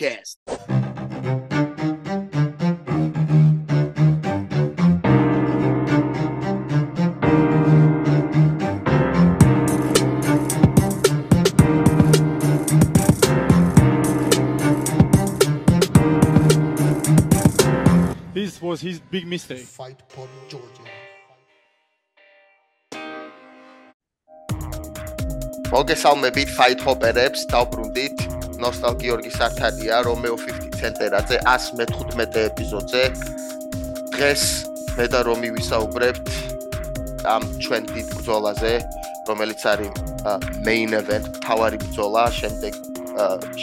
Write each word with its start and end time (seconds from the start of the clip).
Podcast. 0.00 0.36
This 18.32 18.62
was 18.62 18.80
his 18.80 19.00
big 19.10 19.26
mistake. 19.26 19.66
fight 19.66 20.02
for 20.08 20.26
Georgia. 20.48 20.84
მოგესალმებით 25.70 26.48
Fight 26.56 26.80
Hopper-ებს, 26.80 27.40
დავბრუნდით. 27.52 28.39
ნოსტალ 28.61 28.95
გიორგი 29.01 29.31
სართალია, 29.33 29.95
რომეო 30.05 30.35
50 30.37 30.77
ცენტერაძე 30.79 31.37
115 31.49 32.37
ეპიზოდზე. 32.49 33.03
დღეს 34.13 34.43
მე 34.97 35.05
და 35.13 35.19
რომი 35.25 35.49
ვისაუბრებთ 35.57 36.27
ამ 37.25 37.43
ჩვენ 37.63 37.83
დიდ 37.93 38.07
ბრძოლაზე, 38.17 38.73
რომელიც 39.29 39.61
არის 39.71 39.91
main 40.65 40.93
event, 40.97 41.25
თავარი 41.45 41.77
ბრძოლა, 41.83 42.23
შემდეგ 42.39 42.73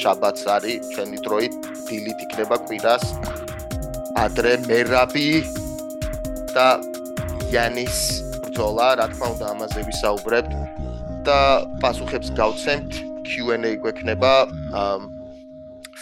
შაბათს 0.00 0.42
არის 0.54 0.80
ჩვენი 0.94 1.18
დროით, 1.26 1.54
დილით 1.86 2.18
იქნება 2.26 2.56
კვირას. 2.66 3.04
ადრე 4.24 4.52
მერაბი 4.66 5.30
და 6.54 6.68
იანის 7.50 7.98
ბრძოლა, 8.44 8.86
რა 8.98 9.06
თქმა 9.14 9.26
უნდა, 9.34 9.46
ამაზე 9.54 9.80
ვისაუბრებთ. 9.90 10.52
და 11.28 11.66
პასუხებს 11.82 12.30
გავცემთ 12.38 13.07
Q&A 13.48 13.78
გვექნება 13.80 14.30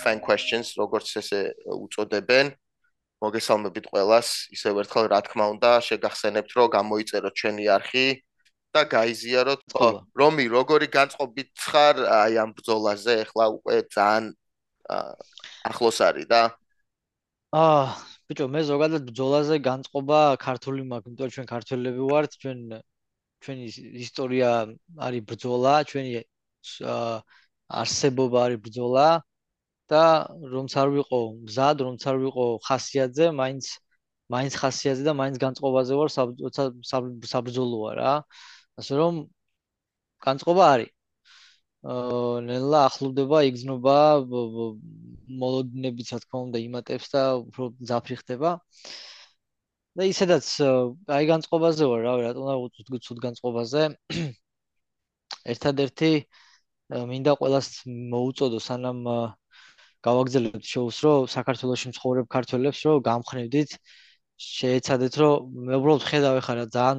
fan 0.03 0.19
questions 0.19 0.73
როგორც 0.75 1.13
ესე 1.21 1.43
უწოდებენ 1.71 2.51
მოგესალმებით 3.23 3.87
ყველას 3.93 4.31
ისევ 4.57 4.81
ერთხელ 4.83 5.07
რა 5.15 5.21
თქმა 5.29 5.47
უნდა 5.55 5.71
შეგახსენებთ 5.89 6.51
რომ 6.59 6.73
გამოიწეროთ 6.75 7.39
ჩვენი 7.39 7.69
არხი 7.77 8.07
და 8.75 8.83
გაიზიაროთ 8.97 9.63
რომი 10.19 10.45
როგორი 10.57 10.91
განწყობით 10.99 11.51
ხარ 11.71 12.03
აი 12.19 12.43
ამ 12.43 12.51
ბრძოლაზე 12.59 13.15
ახლა 13.31 13.47
უკვე 13.55 13.79
ძალიან 13.95 14.25
ახლოს 15.71 16.03
არის 16.03 16.27
და 16.35 16.43
აა 17.55 17.87
ბიჭო 18.27 18.47
მე 18.51 18.61
ზოგადად 18.75 19.03
ბრძოლაზე 19.07 19.57
განწყობა 19.71 20.21
ქართული 20.43 20.83
მაქვს, 20.91 21.11
იმიტომ 21.15 21.27
რომ 21.31 21.35
ჩვენ 21.35 21.47
ქართველები 21.55 22.03
ვართ, 22.11 22.33
ჩვენ 22.43 22.59
ჩვენი 23.47 23.67
ისტორია 24.03 24.49
არის 25.07 25.23
ბრძოლა, 25.31 25.75
ჩვენი 25.87 26.11
არსებობა 27.81 28.45
არის 28.47 28.61
ბრძოლა 28.67 29.07
და 29.93 30.03
რომც 30.55 30.77
არ 30.83 30.89
ვიყო 30.97 31.21
მზად, 31.47 31.83
რომც 31.87 32.07
არ 32.11 32.17
ვიყო 32.25 32.47
ხასიათზე, 32.69 33.27
მაინც 33.41 33.71
მაინც 34.35 34.55
ხასიათზე 34.61 35.05
და 35.07 35.15
მაინც 35.21 35.37
განწყობაზე 35.45 35.99
ვარ, 35.99 36.11
საბრძოლოა 37.31 37.93
რა. 38.01 38.13
ასე 38.83 38.99
რომ 39.01 39.21
განწყობა 40.27 40.65
არის. 40.75 40.91
აა 41.87 42.41
ნელა 42.49 42.81
ახლოვდება, 42.91 43.39
იგზნობა 43.51 43.97
მოლოდინებიც 45.43 46.09
რა 46.15 46.19
თქმა 46.25 46.39
უნდა 46.47 46.59
იმატებს 46.67 47.07
და 47.15 47.23
უფრო 47.43 47.65
ძაფრი 47.91 48.17
ხდება. 48.23 48.51
და 49.97 50.05
ისედაც 50.13 50.47
აი 51.17 51.25
განწყობაზე 51.33 51.85
ვარ, 51.91 52.01
რავი, 52.07 52.23
რატომ 52.29 52.45
და 52.51 52.55
უცუდ 52.65 52.99
ცუდ 53.07 53.19
განწყობაზე. 53.27 53.83
ერთადერთი 55.55 56.11
ა, 56.21 56.46
მინდა 56.91 57.33
ყველას 57.41 57.69
მოუწოდო 57.87 58.59
სანამ 58.63 58.99
ა, 59.11 59.19
გავაგზავნებთ 60.07 60.67
შოუს, 60.73 60.99
რომ 61.07 61.27
საქართველოში 61.35 61.91
მცხოვრებ 61.93 62.27
ქართველებს 62.31 62.81
რომ 62.87 63.01
გამხნევდით, 63.09 63.71
შეეცადეთ, 64.47 65.15
რომ 65.23 65.57
მე 65.67 65.75
უბრალოდ 65.81 66.05
ხედავ 66.11 66.39
ეხლა 66.41 66.55
რა 66.61 66.67
ძალიან 66.77 66.99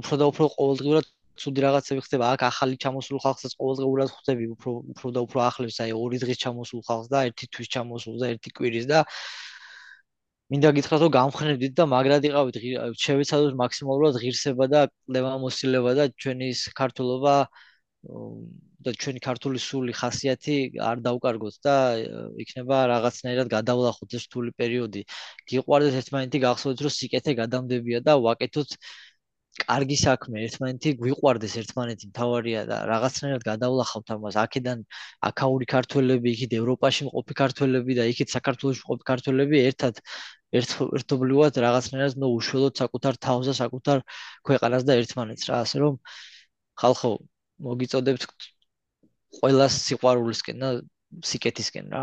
უფრო 0.00 0.14
და 0.20 0.24
უფრო 0.32 0.44
ყოველდღიურად 0.56 1.06
ცუდი 1.36 1.60
რაღაცები 1.66 2.00
ხდება. 2.06 2.24
აქ 2.32 2.40
ახალი 2.48 2.76
ჩამოსულ 2.84 3.18
ხალხსაც 3.26 3.52
ყოველდღიურად 3.60 4.08
ხვდები, 4.16 4.44
უფრო 4.56 4.70
უფრო 4.96 5.08
და 5.16 5.20
უფრო 5.26 5.38
ახლებს, 5.50 5.76
აი 5.84 5.92
ორი 5.92 6.18
დღის 6.22 6.38
ჩამოსულ 6.44 6.80
ხალხს 6.88 7.08
და 7.12 7.18
ერთი 7.28 7.44
თვის 7.52 7.68
ჩამოსულს 7.76 8.18
და 8.22 8.26
ერთი 8.32 8.50
კვირის 8.56 8.86
და 8.88 9.04
მინდა 10.54 10.70
გითხრათ 10.78 11.00
რომ 11.02 11.12
გამხნევდით 11.18 11.72
და 11.76 11.84
მაგრად 11.90 12.26
იყავით 12.28 12.56
შევეცადოთ 13.04 13.54
მაქსიმალურად 13.60 14.18
ღირსება 14.22 14.66
და 14.70 14.80
კლევამოსილება 15.10 15.92
და 15.98 16.04
ჩვენი 16.22 16.50
ის 16.54 16.60
ქართულობა 16.80 17.34
და 18.86 18.92
ჩვენი 19.02 19.20
ქართული 19.26 19.62
სული 19.66 19.92
ხასიათი 20.00 20.56
არ 20.90 21.02
დავკარგოთ 21.06 21.56
და 21.66 21.74
იქნება 22.44 22.78
რაღაცნაირად 22.92 23.50
გადავლახოთ 23.56 24.16
ეს 24.18 24.28
რთული 24.28 24.54
პერიოდი. 24.60 25.02
გიყვარდეთ 25.50 25.98
ერთმანეთი, 26.02 26.42
გახსოვდეთ 26.46 26.86
რომ 26.86 26.96
სიკეთე 26.98 27.36
გადამდებია 27.42 28.00
და 28.06 28.16
ვაკეთოთ 28.26 28.78
კარგი 29.56 29.96
საქმე, 29.96 30.40
ერთმანეთი 30.46 30.90
გვიყვარდეს 31.00 31.54
ერთმანეთი 31.62 32.08
მთავარია 32.10 32.62
და 32.70 32.76
რაღაცნაირად 32.90 33.44
გადავლახავთ 33.50 34.10
ამას. 34.14 34.36
აქედან 34.44 34.82
აქაური 35.28 35.66
ქართველები, 35.74 36.32
იქით 36.36 36.56
ევროპაში 36.60 37.06
მყოფი 37.08 37.36
ქართველები 37.42 37.96
და 37.98 38.04
იქით 38.12 38.34
საქართველოში 38.36 38.82
მყოფი 38.84 39.08
ქართველები 39.12 39.62
ერთად 39.70 40.02
ერთ 40.60 40.74
ერთობლივად 40.98 41.60
რაღაცნაირად 41.66 42.18
ნუ 42.22 42.28
უშველოთ 42.36 42.82
საკუთარ 42.82 43.18
თავს 43.26 43.48
და 43.50 43.54
საკუთარ 43.62 44.02
ქვეყანას 44.50 44.84
და 44.88 44.98
ერთმანეთს 45.00 45.48
რა, 45.50 45.62
ასე 45.64 45.82
რომ 45.84 45.98
ხალხო 46.82 47.10
მოგიწოდებთ 47.66 48.26
ყველას 49.38 49.78
სიყვარულისკენ 49.86 50.62
და 50.64 50.70
სიკეთისკენ 51.30 51.90
რა. 51.94 52.02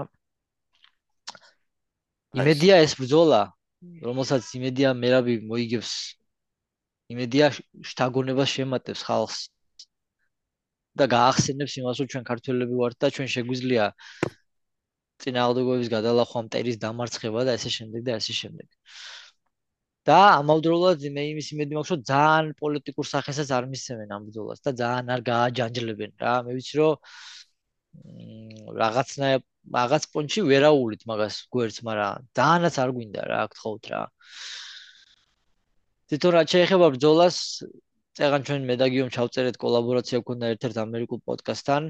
იმედია 2.34 2.82
ეს 2.84 2.96
ბრძოლა, 2.98 3.42
რომელსაც 4.08 4.50
იმედია 4.58 4.94
მერაბი 4.98 5.40
მოიგებს 5.50 5.92
იმედია 7.14 7.50
შთაგონებას 7.90 8.54
შემატებს 8.58 9.04
ხალხს 9.08 9.40
და 10.98 11.08
გაახსენებს 11.14 11.76
იმას, 11.82 12.00
რომ 12.02 12.10
ჩვენ 12.14 12.26
ქართველები 12.30 12.80
ვართ 12.80 12.98
და 13.04 13.10
ჩვენ 13.18 13.30
შეგვიძლია 13.36 13.86
წინააღმდეგობის 15.24 15.90
გადალახვა 15.94 16.44
მტერის 16.48 16.80
დამარცხება 16.84 17.46
და 17.50 17.58
ესე 17.58 17.72
შემდეგ 17.78 18.06
და 18.08 18.18
ესე 18.22 18.34
შემდეგ. 18.40 18.68
და 20.10 20.20
ამავდროულად 20.40 21.06
მე 21.16 21.24
იმის 21.32 21.48
იმედი 21.56 21.78
მაქვს, 21.78 21.92
რომ 21.94 22.02
ძალიან 22.12 22.48
პოლიტიკურ 22.60 23.06
სახესაც 23.08 23.54
არ 23.58 23.68
მისცემენ 23.72 24.10
ამ 24.16 24.26
ბრძოლას 24.28 24.60
და 24.66 24.72
ძალიან 24.82 25.14
არ 25.16 25.22
გააჯანჯლებენ 25.30 26.12
რა. 26.24 26.34
მე 26.48 26.52
ვიცი, 26.58 26.76
რომ 26.82 26.94
რაღაცნა 28.82 29.28
რაღაც 29.78 30.04
პონჩი 30.14 30.44
ვერაულით 30.50 31.08
მაგას 31.12 31.36
გვერდს, 31.56 31.80
მაგრამ 31.88 32.28
ძალიანაც 32.40 32.76
არ 32.84 32.90
გვინდა 32.98 33.22
რა, 33.32 33.42
გთხოვთ 33.54 33.84
რა. 33.94 34.02
თვითონ 36.12 36.32
რაც 36.36 36.48
შეეხება 36.56 36.88
ბრძოლას, 36.96 37.38
წეგან 38.18 38.42
ჩვენ 38.48 38.66
მე 38.70 38.76
და 38.82 38.88
გიომ 38.94 39.10
ჩავწერეთ 39.16 39.56
კოლაბორაცია 39.64 40.20
გქონდა 40.24 40.52
ერთ-ერთ 40.54 40.78
ამერიკულ 40.84 41.20
პოდკასტთან. 41.30 41.84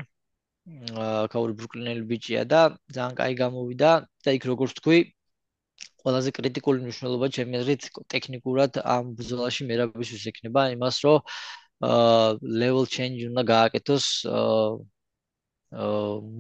აა 1.04 1.26
კაური 1.34 1.54
ბრუკლინელი 1.60 2.04
ბიჭია 2.08 2.44
და 2.48 2.62
ძალიან 2.96 3.16
კაი 3.20 3.34
გამოვიდა 3.42 3.92
და 4.24 4.36
იქ 4.38 4.44
როგორც 4.52 4.72
თქვი, 4.80 5.00
ყველაზე 6.04 6.32
კრიტიკული 6.38 6.80
მნიშვნელობა 6.86 7.28
ჩემი 7.38 7.60
აზრით 7.60 7.84
ტექნიკურად 8.14 8.80
ამ 8.96 9.12
ბრძოლაში 9.20 9.68
მერაბისთვის 9.72 10.24
ექნება 10.32 10.62
იმას, 10.76 10.96
რომ 11.06 11.18
აა 11.90 12.28
level 12.64 12.86
change 12.96 13.22
უნდა 13.30 13.44
გააკეთოს 13.54 14.08
აა 14.40 14.68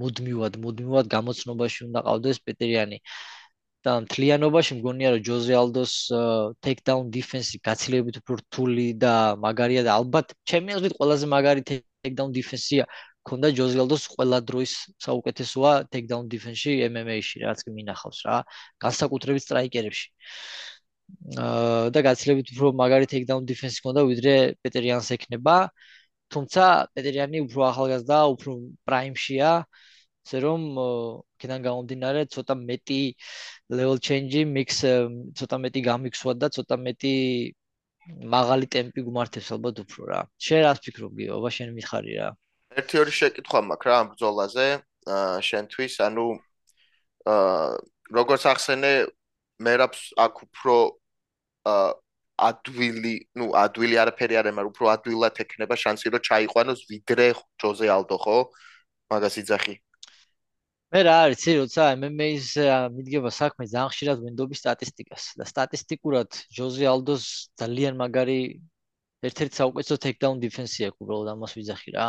მუდმივად, 0.01 0.57
მუდმივად 0.65 1.07
გამოცნობაში 1.15 1.79
უნდა 1.89 1.99
ყავდეს 2.09 2.37
პეტრიანი. 2.47 2.99
და 3.83 3.93
მთლიანობაში 4.03 4.75
მგონია 4.79 5.09
რომ 5.13 5.23
ჯოზე 5.27 5.55
ალდოს 5.61 5.93
takedown 6.65 7.09
defense-ი 7.15 7.57
გაცილებით 7.67 8.19
უფრო 8.21 8.37
რთული 8.41 8.85
და 9.03 9.13
მაგარია 9.45 9.81
და 9.87 9.95
ალბათ 9.99 10.31
ჩემი 10.51 10.75
აზრით 10.77 10.95
ყველაზე 10.99 11.27
მაგარი 11.33 11.65
takedown 11.71 12.31
defense-ია 12.37 12.85
ქონდა 13.29 13.49
ჯოზე 13.57 13.79
ალდოს 13.83 14.03
ყველა 14.13 14.39
დროის 14.49 14.73
საუკეთესოა 15.05 15.71
takedown 15.93 16.29
defense-ში 16.33 16.73
MMA-ში 16.89 17.43
რაც 17.45 17.63
მინახავს 17.79 18.19
რა 18.27 18.37
განსაკუთრებით 18.85 19.45
სტრაიკერებში 19.47 20.07
აა 21.43 21.89
და 21.95 21.99
გაცილებით 22.07 22.53
უფრო 22.55 22.73
მაგარი 22.81 23.09
takedown 23.13 23.47
defense 23.51 23.79
ქონდა 23.85 24.03
ვიდრე 24.11 24.35
პეტრიანს 24.65 25.09
ექნება 25.17 25.57
თუმცა 26.33 26.67
პეტრიანი 26.97 27.41
უფრო 27.45 27.65
ახალგაზრდა, 27.69 28.19
უფრო 28.35 28.51
პრაიმშია 28.89 29.49
ასე 30.23 30.39
რომ 30.45 30.61
ქიდან 31.43 31.65
გამომდინარე 31.67 32.21
ცოტა 32.35 32.55
მეტი 32.69 32.99
level 33.79 33.99
change 34.07 34.37
mix 34.55 34.79
ცოტა 35.39 35.57
მეტი 35.65 35.81
გამიქსვა 35.89 36.33
და 36.43 36.49
ცოტა 36.57 36.77
მეტი 36.85 37.13
მაღალი 38.35 38.69
ტემპი 38.75 39.03
გმართებს 39.07 39.49
ალბათ 39.55 39.83
უფრო 39.83 40.07
რა. 40.11 40.21
შენ 40.45 40.63
რას 40.67 40.79
ფიქრობ 40.85 41.11
გიო? 41.19 41.35
აბა 41.39 41.49
შენ 41.57 41.69
მითხარი 41.77 42.15
რა. 42.19 42.29
ერთი 42.81 42.99
ორი 43.03 43.13
შეკითხვა 43.19 43.59
მაქვს 43.69 43.87
რა 43.89 43.95
ამ 44.01 44.07
ბრძოლაზე 44.13 44.67
აა 45.17 45.41
შენთვის 45.49 45.95
ანუ 46.07 46.27
აა 47.33 47.67
როგორც 48.19 48.43
ახსენე 48.53 48.93
მერაბს 49.67 50.01
აქ 50.25 50.35
უფრო 50.47 50.77
აა 51.73 51.91
ადვილი, 52.41 53.15
ну, 53.37 53.51
ადვილი 53.53 53.97
არაფერი 54.01 54.37
არ 54.41 54.49
ემარ, 54.51 54.69
უფრო 54.71 54.89
ადვილად 54.93 55.39
ექნება 55.43 55.77
შანსი 55.77 56.11
რომ 56.13 56.23
ჩაიყვანოს 56.27 56.81
ვიდრე 56.89 57.27
ჯოზე 57.61 57.89
ალდო, 57.93 58.17
ხო? 58.23 58.37
მაგას 59.13 59.37
იძახი. 59.43 59.75
მე 60.93 61.01
რა 61.05 61.15
არის, 61.25 61.37
ცი 61.41 61.51
როცა 61.61 61.83
MMA-ს 61.97 62.49
მიდგება 62.95 63.29
საქმე 63.33 63.65
ძალიან 63.69 63.89
ხშირად 63.93 64.17
ვინდობის 64.25 64.61
სტატისტიკას 64.61 65.23
და 65.41 65.45
სტატისტიკურად 65.49 66.29
ჯოზე 66.57 66.85
ალდოს 66.89 67.23
ძალიან 67.61 67.97
მაგარი 68.01 68.39
ერთ-ერთი 69.29 69.55
საუკეთესო 69.61 69.95
ტეიქდაუნ 70.05 70.37
დიფენსი 70.43 70.89
აქვს 70.89 71.01
უბრალოდ 71.01 71.29
ამას 71.33 71.53
ვიძახი 71.57 71.97
რა. 71.97 72.07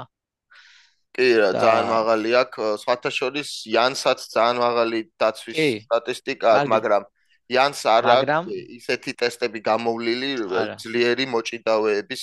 კი 1.14 1.28
რა, 1.38 1.49
ძალიან 1.55 1.87
მაღალი 1.94 2.31
აქვს. 2.43 2.70
სხვათა 2.82 3.11
შორის 3.19 3.49
იანსაც 3.70 4.19
ძალიან 4.34 4.56
მაღალი 4.66 4.99
დაცვის 5.22 5.58
სტატისტიკა 5.87 6.49
აქვს, 6.55 6.70
მაგრამ 6.75 7.02
იანს 7.55 7.81
არ 7.84 8.05
აქვს 8.08 8.52
ისეთი 8.81 9.12
ტესტები 9.20 9.61
გამოვლილი 9.69 10.31
ძლიერი 10.81 11.26
მოჭიდავეების 11.28 12.22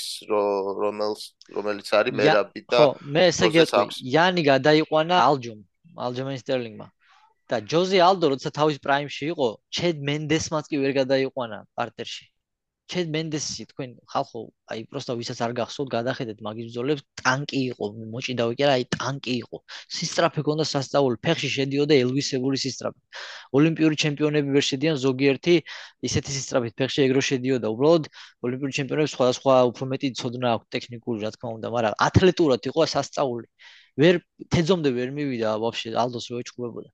რომელს 0.81 1.21
რომელიც 1.57 1.87
არის 1.99 2.13
მერაბი 2.17 2.61
და 2.73 2.79
ხო 2.81 2.87
მე 3.05 3.21
ესე 3.29 3.47
გეტყვი. 3.53 4.01
იანი 4.01 4.41
გადაიყვანა 4.49 5.15
ალჯომ 5.29 5.59
ალჯომ 6.07 6.27
სტერლინგმა 6.41 6.87
და 7.53 7.57
ჯოზე 7.61 7.99
ალდო 8.01 8.25
როცა 8.33 8.49
თავის 8.49 8.77
პრაიმში 8.81 9.23
იყო 9.35 9.47
ჩედ 9.77 9.95
მენდესმაც 10.09 10.65
კი 10.71 10.77
ვერ 10.81 10.91
გადაიყვანა 11.05 11.57
პარტერში 11.77 12.30
ჩედ 12.91 13.11
მენდესი 13.15 13.65
თქვენ 13.71 13.91
ხალხო 14.11 14.39
აი 14.73 14.81
პროსტა 14.91 15.13
ვისაც 15.19 15.39
არ 15.45 15.53
გახსოვთ 15.59 15.89
გადახედეთ 15.95 16.39
მაგის 16.47 16.65
ბრძოლებს 16.69 17.03
ტანკი 17.21 17.61
იყო 17.71 17.85
მოჭიდავი 18.15 18.57
კი 18.59 18.65
რა 18.67 18.73
აი 18.79 18.85
ტანკი 18.95 19.33
იყო. 19.43 19.57
სისტრაფე 19.97 20.41
ქონდა 20.47 20.65
სასწაული 20.71 21.17
ფეხში 21.25 21.49
შედიოდა 21.55 21.95
ელვისებული 22.03 22.57
სისტრაფე 22.65 22.99
ოლიმპიური 23.59 23.95
ჩემპიონები 24.03 24.55
ვერ 24.57 24.65
შედიან 24.71 24.95
ზოგიერთი 25.05 25.55
ისეთი 26.11 26.31
სისტრაფით 26.37 26.73
ფეხში 26.81 26.99
ეგრო 27.07 27.21
შედიოდა. 27.31 27.67
უბრალოდ 27.75 28.03
ოლიმპიური 28.47 28.73
ჩემპიონები 28.79 29.09
სხვადასხვა 29.15 29.53
უფრო 29.71 29.83
მეტი 29.93 30.07
ცოდნა 30.19 30.47
აქვს 30.55 30.71
ტექნიკური 30.75 31.17
რა 31.23 31.31
თქმა 31.35 31.49
უნდა 31.57 31.67
მაგრამ 31.75 31.93
ათლეტურად 32.07 32.61
იყო 32.71 32.81
სასწაული. 32.95 33.47
ვერ 34.01 34.15
თეძომდე 34.51 34.89
ვერ 34.97 35.09
მივიდა 35.15 35.49
ვაფშე 35.63 35.89
ალდოს 36.03 36.25
რო 36.31 36.43
ეჩქუბებოდა 36.43 36.89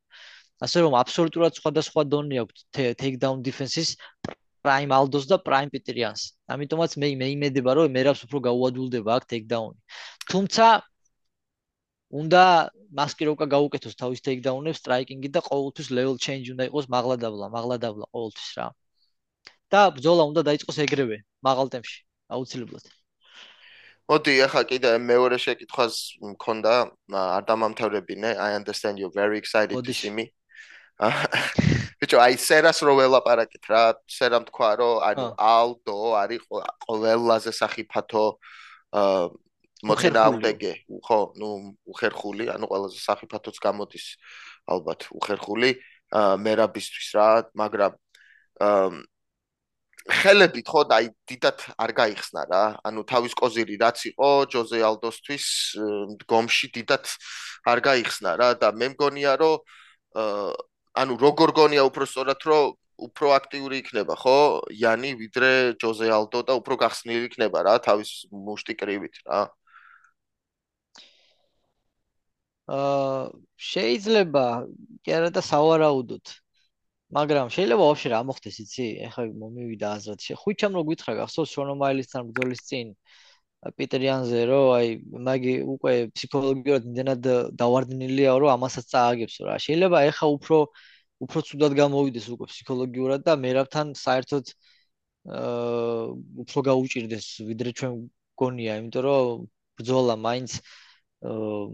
ასე 0.65 0.81
რომ 0.83 0.95
აბსოლუტურად 0.97 1.57
სხვადასხვა 1.59 2.03
დონე 2.11 2.37
აქვს 2.43 2.63
ტეიქდაუნ 2.77 3.43
დიფენსის 3.45 3.89
პრაიმ 4.67 4.91
ალდოს 4.99 5.25
და 5.31 5.39
პრაიმ 5.47 5.71
პიტრიანს. 5.71 6.21
ამიტომაც 6.51 6.99
მე 7.01 7.07
მე 7.23 7.27
იმედება 7.37 7.71
რომ 7.79 7.97
მერავს 7.97 8.21
უფრო 8.27 8.39
გაუადვილდება 8.51 9.11
აქ 9.17 9.23
ტეიქდაუნი. 9.31 9.79
თუმცა 10.31 10.67
უნდა 12.21 12.43
მასკიროვკა 12.99 13.45
გაუკეთოს 13.51 13.95
თავის 13.99 14.23
ტეიქდაუნებს 14.27 14.79
სტრაიკინგი 14.83 15.29
და 15.35 15.41
ყოველთვის 15.47 15.87
level 15.97 16.19
change 16.25 16.51
უნდა 16.55 16.67
იყოს 16.69 16.85
მაღლა 16.95 17.15
დავლა, 17.23 17.45
მაღლა 17.55 17.75
დავლა 17.83 18.05
ყოველთვის 18.15 18.51
რა. 18.59 18.67
და 19.67 19.81
ბძოლა 19.95 20.23
უნდა 20.31 20.41
დაიწყოს 20.47 20.77
ეგრევე, 20.87 21.17
მაღალ 21.43 21.67
ტემპში, 21.73 21.99
აუცილებლად. 22.31 22.85
მოდი 24.07 24.33
ახლა 24.47 24.63
კიდე 24.71 24.91
მეორე 25.03 25.37
შეკითხვას 25.43 25.95
მქონდა, 26.31 26.73
არ 27.11 27.43
დამამთავრებინე. 27.51 28.29
I 28.39 28.55
understand 28.55 29.03
you 29.03 29.11
very 29.11 29.37
excited 29.43 29.75
to 29.75 29.93
see 29.93 30.11
me. 30.15 30.31
ბიჭო, 31.97 32.17
აი 32.21 32.37
სერას 32.37 32.79
რო 32.85 32.93
ველაპარაკეთ 32.99 33.65
რა, 33.73 33.83
სერამ 34.05 34.45
თქვა 34.49 34.69
რომ 34.77 34.95
ანუ 35.09 35.25
ალდო 35.41 35.97
არის 36.21 36.43
ყველაზე 36.85 37.51
საფათო 37.57 38.25
აა 38.93 39.29
მოწინააღმდეგე, 39.85 40.73
ხო, 41.05 41.19
ნუ 41.37 41.49
უხერხული, 41.85 42.49
ანუ 42.49 42.65
ყველაზე 42.65 42.97
საფათოც 42.97 43.57
გამოდის 43.61 44.05
ალბათ 44.73 45.05
უხერხული 45.13 45.77
მერაბისთვის 46.13 47.09
რა, 47.13 47.29
მაგრამ 47.53 47.93
ხელებით 50.07 50.65
ხო 50.71 50.81
და 50.87 50.97
აი 51.03 51.07
დიდათ 51.29 51.59
არ 51.77 51.91
გაიხსნა 51.93 52.43
რა. 52.47 52.63
ანუ 52.87 53.03
თავის 53.11 53.33
კოზირი 53.35 53.75
რაც 53.77 53.99
იყო 54.15 54.29
ჯოზე 54.49 54.79
ალდოსთვის 54.87 55.47
დგომში 56.23 56.67
დიდათ 56.79 57.05
არ 57.67 57.79
გაიხსნა 57.83 58.31
რა 58.39 58.49
და 58.55 58.71
მე 58.71 58.87
მგონია 58.95 59.35
რომ 59.35 59.61
ანუ 61.01 61.17
როგორ 61.21 61.51
გონია 61.59 61.83
უფრო 61.89 62.05
სწორად 62.11 62.41
რომ 62.49 62.75
უფრო 63.07 63.27
აქტიური 63.37 63.79
იქნება 63.83 64.15
ხო? 64.21 64.37
იანი 64.83 65.11
ვიდრე 65.21 65.51
ჯოზე 65.81 66.09
ალდო 66.17 66.41
და 66.47 66.53
უფრო 66.61 66.77
გახსნილი 66.83 67.29
იქნება 67.29 67.61
რა 67.67 67.75
თავის 67.87 68.11
მუშტი 68.47 68.73
კრივით 68.81 69.21
რა. 69.27 69.41
აა 72.77 73.29
შეიძლება 73.69 74.45
კი 75.03 75.13
არა 75.17 75.29
და 75.37 75.41
სავარაუდოდ. 75.51 76.25
მაგრამ 77.17 77.47
შეიძლება 77.55 77.83
ვაფშე 77.89 78.09
რა 78.13 78.19
მოხდეს 78.29 78.57
იცი? 78.63 78.87
ეხლა 79.07 79.23
მომივიდა 79.43 79.87
აზრად. 79.97 80.19
ხუჩამ 80.41 80.73
რო 80.77 80.83
გითხრა 80.89 81.13
გახსოვს 81.21 81.53
შონომაილისთან 81.55 82.21
ბრძოლის 82.31 82.61
წინ 82.69 82.87
პიტერიანზე 83.77 84.41
რომ 84.49 84.65
აი 84.77 84.89
მაგი 85.27 85.53
უკვე 85.73 85.93
ფსიქოლოგიურად 86.13 86.83
იმდენად 86.89 87.29
დავარდნილია 87.61 88.35
რომ 88.43 88.51
ამასაც 88.53 88.85
წააგებს 88.93 89.35
რა. 89.47 89.55
შეიძლება 89.65 89.97
ეხა 90.11 90.27
უფრო 90.37 90.57
უფრო 91.25 91.39
ცუდად 91.49 91.73
გამოვიდეს 91.81 92.27
უკვე 92.35 92.45
ფსიქოლოგიურად 92.53 93.21
და 93.27 93.33
მერაბთან 93.45 93.93
საერთოდ 94.05 94.45
აა 95.27 96.03
უფრო 96.45 96.59
გაუჭirdეს 96.69 97.27
ვიდრე 97.49 97.71
ჩვენ 97.81 97.93
გონია 98.41 98.77
იმიტომ 98.81 99.03
რომ 99.07 99.47
ბძოლა 99.81 100.15
მაინც 100.27 100.51
აა 101.27 101.65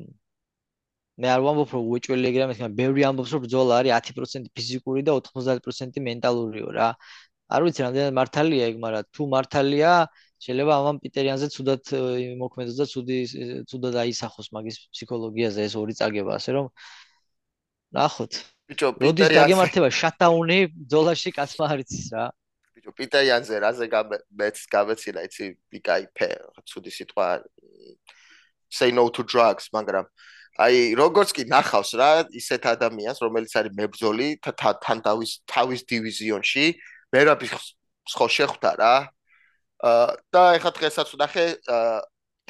მე 1.22 1.28
არ 1.30 1.42
ვამბობ 1.46 1.70
რომ 1.76 1.84
უეჭველი 1.94 2.26
ეგრე 2.32 2.46
მაგრამ 2.52 2.76
ბევრი 2.80 3.02
ამბობს 3.10 3.32
რომ 3.36 3.42
ბძოლა 3.46 3.74
არის 3.84 3.94
10% 3.94 4.50
ფიზიკური 4.58 5.02
და 5.08 5.12
90% 5.28 6.00
მენტალურიო 6.10 6.70
რა. 6.78 6.90
არ 7.54 7.62
ვიცი 7.68 7.82
რამდენად 7.86 8.14
მართალია 8.18 8.70
ეგ 8.72 8.76
მაგრამ 8.86 9.10
თუ 9.14 9.24
მართალია 9.36 9.92
შეიძლება 10.44 10.74
ამან 10.82 11.00
პიტერიანზე 11.04 11.48
ცუდად 11.56 11.84
მოქმედოს 12.42 12.78
და 12.80 12.86
ცუდი 12.94 13.18
ცუდად 13.72 13.96
აისახოს 14.04 14.48
მაგის 14.56 14.78
ფსიქოლოგიაზე 14.94 15.68
ეს 15.68 15.76
ორი 15.80 15.96
წაგება 16.00 16.36
ასე 16.38 16.52
რომ 16.58 16.68
ნახოთ 17.98 18.34
ბიჭო 18.72 18.90
პიტერიანზე 19.00 19.40
დაგემართება 19.40 19.90
შატდაუნი 20.00 20.60
ძოლაში 20.92 21.32
კაცმა 21.38 21.66
არიცის 21.76 22.06
რა 22.16 22.26
ბიჭო 22.76 22.92
პიტერიანზე 23.00 23.56
რაზე 23.64 23.86
გამეც 23.96 24.58
გამეცინა 24.76 25.26
იცი 25.30 25.46
ბიკაიფე 25.72 26.30
ცუდი 26.68 26.92
სიტყვა 26.98 27.28
say 28.74 28.92
no 28.92 29.08
to 29.10 29.24
drugs 29.24 29.70
მაგრამ 29.72 30.06
აი 30.66 30.94
როგორც 30.98 31.30
კი 31.34 31.44
ნახავს 31.50 31.92
რა 31.98 32.10
ისეთ 32.30 32.66
ადამიანს 32.74 33.22
რომელიც 33.26 33.54
არის 33.58 33.74
მებრძოლი 33.78 34.30
თან 34.42 34.98
თავის 35.06 35.32
თავის 35.50 35.82
დივიზიონში 35.90 36.66
მერაბის 37.14 37.54
ხო 38.18 38.28
შეხვდა 38.38 38.72
რა 38.82 38.94
და 39.84 40.42
ეხლა 40.58 40.72
დღესაც 40.80 41.08
ვნახე 41.16 41.46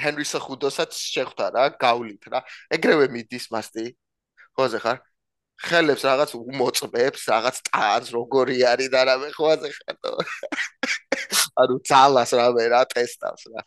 ჰენრი 0.04 0.26
სახუდოსაც 0.26 0.94
შეხვდა 0.94 1.46
რა, 1.54 1.64
გავლით 1.82 2.30
რა. 2.30 2.42
ეგრევე 2.74 3.10
მიდის 3.14 3.50
მასტი. 3.54 3.86
ხოზე 4.58 4.80
ხარ? 4.84 4.98
ხელებს 5.64 6.04
რაღაც 6.06 6.32
უმოწმებს, 6.38 7.22
რაღაც 7.30 7.58
ტანს 7.70 8.08
როგორი 8.14 8.58
არის 8.70 8.90
და 8.94 9.02
რამე 9.10 9.30
ხოზე 9.38 9.70
ხარ. 9.70 9.98
ანუ 11.62 11.76
ძალას 11.90 12.32
რამე 12.38 12.64
რა 12.74 12.82
ტესტავს 12.94 13.44
რა. 13.54 13.62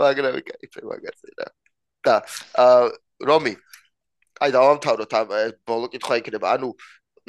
მაგრამ 0.00 0.40
кайფე 0.48 0.80
მაგაზე 0.88 1.28
რა. 1.40 1.48
და 2.04 2.14
აა 2.60 2.84
რომი, 3.24 3.54
აი 4.44 4.50
დავამთავროთ 4.52 5.12
ამ 5.20 5.30
ბოლო 5.64 5.86
კითხვა 5.92 6.20
იქნება. 6.20 6.56
ანუ 6.56 6.68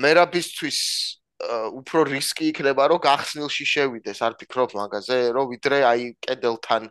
მერაბისთვის 0.03 0.79
უფრო 1.43 2.03
რისკი 2.07 2.47
იქნება 2.51 2.87
რომ 2.91 2.99
გახსნილში 3.03 3.65
შევიდეს. 3.67 4.19
არ 4.23 4.33
ფიქრობ 4.39 4.71
მაგაზე 4.79 5.17
რომ 5.35 5.45
ვიდრე 5.51 5.77
აი 5.91 6.03
კედელთან 6.23 6.89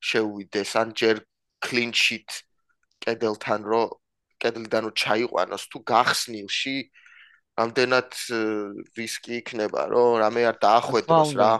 შევიდეს 0.00 0.70
ან 0.80 0.88
ჯერ 0.94 1.16
კლინშიტ 1.60 2.28
კედელთან 3.02 3.60
რომ 3.66 3.90
კედლიდან 4.40 4.82
რომ 4.88 4.94
ჩაიყვანოს 4.94 5.64
თუ 5.68 5.78
გახსნილში 5.92 6.76
ამდენად 7.60 8.10
რისკი 8.96 9.32
იქნება 9.42 9.82
რომ 9.92 10.10
რამე 10.22 10.42
არ 10.50 10.56
დაახვედროს 10.64 11.32
რა 11.36 11.52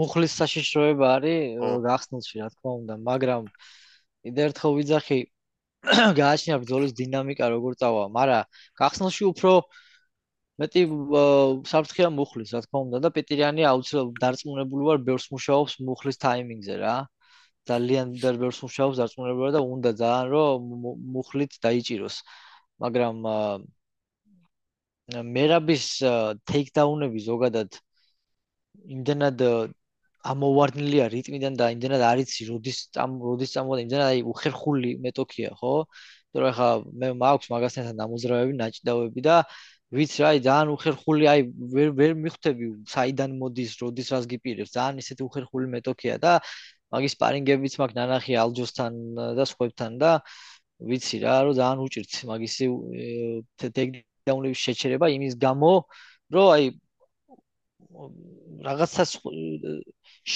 მუხლის 0.00 0.32
საშიშროება 0.40 1.06
არის 1.20 1.60
გახსნილში 1.86 2.34
რა 2.42 2.48
თქმა 2.56 2.72
უნდა 2.80 2.94
მაგრამ 3.06 3.42
კიდე 4.26 4.40
ერთხელ 4.48 4.72
ვიძახი 4.80 5.20
გააჩნია 6.20 6.56
ბრძოლის 6.62 6.92
დინამიკა 6.98 7.46
როგორ 7.52 7.76
წავა. 7.78 8.04
მაგრამ 8.10 8.48
გახსნილში 8.80 9.24
უფრო 9.30 9.52
მეტი 10.62 10.82
საფრთხეა 11.70 12.08
მუხლის, 12.16 12.52
რა 12.56 12.60
თქმა 12.64 12.80
უნდა 12.86 12.98
და 13.04 13.10
პეტირიანი 13.16 13.62
აუცილებლად 13.70 14.20
დარწმუნებული 14.24 14.88
ვარ 14.88 14.98
ბევრს 15.08 15.26
მუშაობს 15.34 15.74
მუხლის 15.88 16.20
ტაიმინგზე 16.24 16.76
რა. 16.82 16.96
ძალიან 17.70 18.12
ბევრს 18.22 18.60
მუშაობს 18.64 19.00
დარწმუნებული 19.02 19.50
და 19.56 19.60
უნდა 19.74 19.90
ძალიან 20.02 20.28
რომ 20.34 20.60
მუხლით 21.16 21.58
დაიჭიროს. 21.66 22.16
მაგრამ 22.84 23.16
მერაბის 25.36 25.84
ტეიქდაუნები 26.50 27.20
ზოგადად 27.30 27.76
იმდენად 28.96 29.42
ამოვარდნილია 30.32 31.06
რიტმიდან 31.12 31.54
და 31.60 31.68
იმდენად 31.74 32.02
არიცი 32.10 32.48
როდის 32.50 32.78
წამ 32.96 33.14
როდის 33.26 33.52
წამოდა 33.54 33.84
იმდენად 33.86 34.06
აი 34.06 34.22
უხერხული 34.32 34.90
მეტოქია 35.04 35.52
ხო? 35.60 35.74
იმიტომ 36.34 36.42
რომ 36.42 36.50
ახლა 36.52 36.70
მე 37.00 37.08
მაქვს 37.22 37.50
მაგასთან 37.54 38.00
დამოძრავები, 38.02 38.52
ნაჭდავები 38.62 39.20
და 39.28 39.36
ვიცი 39.94 40.22
რა, 40.22 40.28
აი 40.34 40.40
ძალიან 40.46 40.70
უხერხული, 40.74 41.24
აი 41.30 41.40
ვერ 41.74 41.90
ვერ 41.98 42.12
მიხვდები 42.22 42.66
საიდან 42.90 43.36
მოდის, 43.40 43.70
როდის 43.82 44.08
რას 44.14 44.24
გიპირებს, 44.32 44.72
ძალიან 44.76 44.98
ისეთი 45.02 45.22
უხერხული 45.28 45.66
მეტოქია 45.74 46.16
და 46.24 46.32
მაგის 46.94 47.14
სპარინგებიც 47.16 47.74
მაგ 47.82 47.90
ნანახი 47.98 48.32
ალჯოსთან 48.42 48.92
და 49.38 49.44
სხვებთან 49.52 49.92
და 50.02 50.10
ვიცი 50.90 51.16
რა, 51.22 51.36
რომ 51.46 51.54
ძალიან 51.60 51.78
უჭირთ 51.86 52.12
მაგისი 52.32 52.66
ტექნიკაულების 53.62 54.60
შეჩერება 54.66 55.06
იმის 55.16 55.34
გამო, 55.46 55.72
რომ 56.34 56.46
აი 56.56 56.64
რაღაცას 58.66 59.10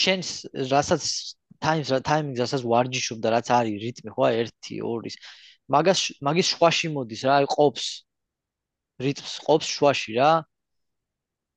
შენს 0.00 0.28
რასაც 0.72 1.02
times 1.60 1.90
რა 1.92 2.00
timing 2.00 2.36
რასაც 2.40 2.62
ვარჯიშობ 2.72 3.18
და 3.24 3.28
რაც 3.36 3.48
არის 3.52 3.76
რიტმი 3.84 4.10
ხო 4.16 4.28
1 4.32 4.52
2 4.68 5.16
მაგას 5.74 6.00
მაგის 6.26 6.46
შვაში 6.54 6.88
მოდის 6.94 7.22
რა 7.28 7.34
აი 7.40 7.46
ყოფს 7.54 7.86
რიტმს 9.04 9.34
ყოფს 9.46 9.68
შვაში 9.76 10.16
რა 10.18 10.30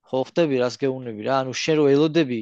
ხო 0.09 0.21
ხდები 0.29 0.59
რას 0.63 0.75
გეუნები 0.81 1.23
რა. 1.27 1.35
ანუ 1.43 1.53
შენ 1.63 1.75
რო 1.79 1.85
ელოდები 1.95 2.39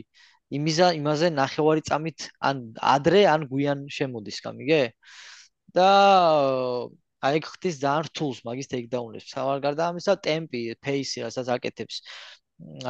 იმიზა 0.57 0.87
იმაზე 0.99 1.27
ნახევარი 1.35 1.81
წამით 1.89 2.27
ან 2.49 2.57
ადრე 2.95 3.21
ან 3.33 3.47
გვიან 3.51 3.85
შემოდის 3.97 4.37
გამიგე. 4.45 4.81
და 5.75 5.89
აი 7.27 7.39
ხთის 7.47 7.75
ძალიან 7.83 8.05
რთულს 8.09 8.39
მაგის 8.47 8.67
ტეიქდაუნებს 8.73 9.31
სავარ 9.33 9.59
გარდა 9.65 9.83
ამისა 9.91 10.13
ტემპი 10.27 10.61
პეისი 10.83 11.23
რასაც 11.25 11.47
აკეთებს. 11.55 12.01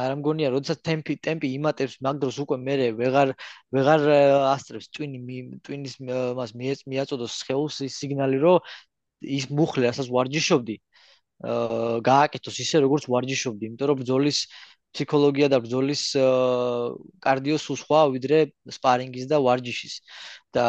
არ 0.02 0.12
მგონია 0.20 0.48
როდესაც 0.52 0.80
ტემპი 0.88 1.14
ტემპი 1.26 1.48
იმატებს 1.58 1.94
მაგ 2.06 2.16
დროს 2.22 2.36
უკვე 2.44 2.56
მე 2.66 2.74
ვეღარ 3.00 3.28
ვეღარ 3.76 4.00
ასტრებს 4.54 4.88
ტვინი 4.96 5.38
ტვინის 5.68 5.94
მას 6.40 6.52
მიაწოდოს 6.92 7.36
სხეულს 7.42 7.78
ის 7.88 7.96
სიგნალი 8.02 8.40
რომ 8.44 8.58
ის 9.38 9.44
მუხლე 9.58 9.88
რასაც 9.88 10.10
ვარჯიშობდი 10.16 10.76
გააკეთოს 11.42 12.56
ისე 12.64 12.82
როგორც 12.84 13.08
ვარჯიშობდი 13.10 13.66
იმიტომ 13.68 13.88
რომ 13.90 13.98
ბრძოლის 14.02 14.38
ფსიქოლოგია 14.94 15.48
და 15.52 15.58
ბრძოლის 15.64 16.02
კარდიო 17.26 17.56
სულ 17.64 17.78
სხვა 17.82 18.00
ვიდრე 18.14 18.38
სპარინგის 18.76 19.26
და 19.32 19.40
ვარჯიშის. 19.46 19.94
და 20.54 20.64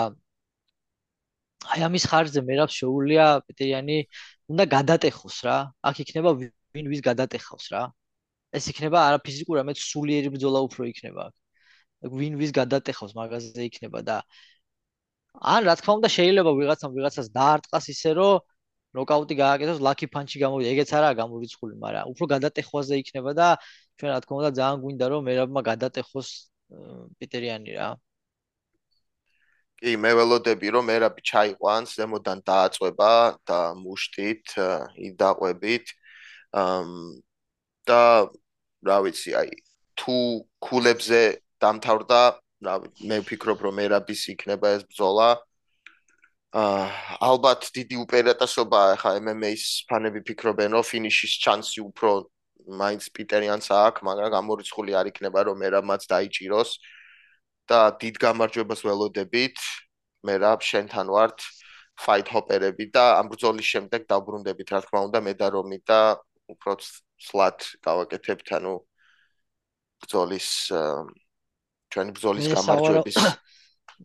აი 1.73 1.79
ამის 1.87 2.05
ხარჯზე 2.11 2.41
მე 2.47 2.55
რა 2.59 2.65
შეუულია 2.77 3.25
პეტერიანი 3.47 3.97
უნდა 4.51 4.63
გადატეხოს 4.75 5.37
რა. 5.47 5.57
აქ 5.89 5.95
იქნება 6.03 6.29
ვინ 6.39 6.85
ვის 6.91 7.01
გადატეხავს 7.09 7.67
რა. 7.73 7.83
ეს 8.57 8.65
იქნება 8.71 8.97
არა 9.07 9.19
ფიზიკური, 9.25 9.57
არამედ 9.59 9.77
სულიერი 9.81 10.29
ბრძოლა 10.35 10.59
უფრო 10.67 10.83
იქნება. 10.91 11.25
ვინ 12.19 12.33
ვის 12.41 12.51
გადატეხავს 12.59 13.13
მაგაზე 13.19 13.61
იქნება 13.69 13.99
და 14.09 14.17
ან 15.53 15.61
რა 15.67 15.73
თქმა 15.79 15.93
უნდა 15.99 16.09
შეიძლება 16.17 16.51
ვიღაცამ 16.59 16.91
ვიღაცას 16.97 17.27
დაარტყას 17.37 17.85
ისე 17.93 18.11
რომ 18.19 18.41
ნოკაუტი 18.93 19.35
გააკეთოს, 19.41 19.79
ლაკი 19.81 20.07
ფანჩი 20.13 20.37
გამოვიდა. 20.43 20.69
ეგეც 20.73 20.89
არაა 20.93 21.13
გამორიცხული, 21.17 21.75
მაგრამ 21.81 22.09
უფრო 22.13 22.25
გადატეხვაზე 22.33 22.93
იქნება 23.01 23.31
და 23.33 23.47
ჩვენ 23.97 24.09
რა 24.13 24.19
თქმა 24.21 24.35
უნდა 24.41 24.51
ძალიან 24.59 24.77
გვინდა 24.83 25.05
რომ 25.13 25.21
მერაბმა 25.29 25.61
გადატეხოს 25.69 26.29
პიტერიანი 27.17 27.71
რა. 27.77 27.89
კი, 29.81 29.91
მე 29.97 30.11
ველოდები 30.17 30.67
რომ 30.77 30.83
მერაბი 30.93 31.21
ჩაიყვანს, 31.25 31.89
ზემოდან 31.97 32.39
დააწובה 32.45 33.13
და 33.49 33.59
მუშტით, 33.81 34.45
იდაყვებით. 35.09 35.85
ამ 36.53 36.87
და 37.89 38.29
რა 38.85 38.97
ვიცი, 39.03 39.31
აი 39.41 39.49
თუ 39.97 40.15
ქულებზე 40.61 41.21
დამთავრდა, 41.59 42.21
რა 42.65 42.75
მე 43.09 43.17
ვფიქრობ 43.25 43.59
რომ 43.65 43.73
მერაბის 43.81 44.21
იქნება 44.33 44.77
ეს 44.77 44.85
ბრძოლა. 44.85 45.29
აა 45.33 45.52
ალბათ 46.53 47.71
დიდი 47.73 47.97
უპირატესობა 48.05 48.79
ახლა 48.93 49.17
MMA-ის 49.17 49.63
ფანები 49.89 50.21
ფიქრობენ 50.21 50.77
რომ 50.77 50.85
ფინიშის 50.85 51.33
ჩანსი 51.41 51.81
უფრო 51.81 52.11
მაინც 52.77 53.09
პიტერიანს 53.09 53.67
აქვს, 53.73 54.05
მაგრამ 54.05 54.29
გამორიცხული 54.37 54.93
არ 54.93 55.09
იქნება 55.09 55.49
რომ 55.49 55.65
ერაბმაც 55.65 56.05
დაიჭიროს 56.13 56.77
და 57.65 57.79
დიდ 57.97 58.15
გამარჯვებას 58.21 58.85
ველოდებით. 58.85 59.57
მე 60.23 60.35
რა 60.39 60.53
შენთან 60.61 61.07
ვართ 61.09 61.41
fight 61.99 62.29
hopper-ები 62.29 62.85
და 62.93 63.17
ამ 63.17 63.33
ბრძოლის 63.33 63.67
შემდეგ 63.73 64.05
დაბრუნდებით 64.07 64.67
რა 64.73 64.79
თქმა 64.85 64.99
უნდა 65.09 65.19
მე 65.25 65.33
და 65.33 65.47
რომი 65.57 65.79
და 65.89 66.21
უფრო 66.53 66.77
სლათ 67.17 67.59
გავაკეთებთ, 67.81 68.47
ანუ 68.61 68.73
ბრძოლის 70.05 70.47
ჩვენი 71.89 72.11
ბრძოლის 72.13 72.45
გამარჯვების 72.53 73.17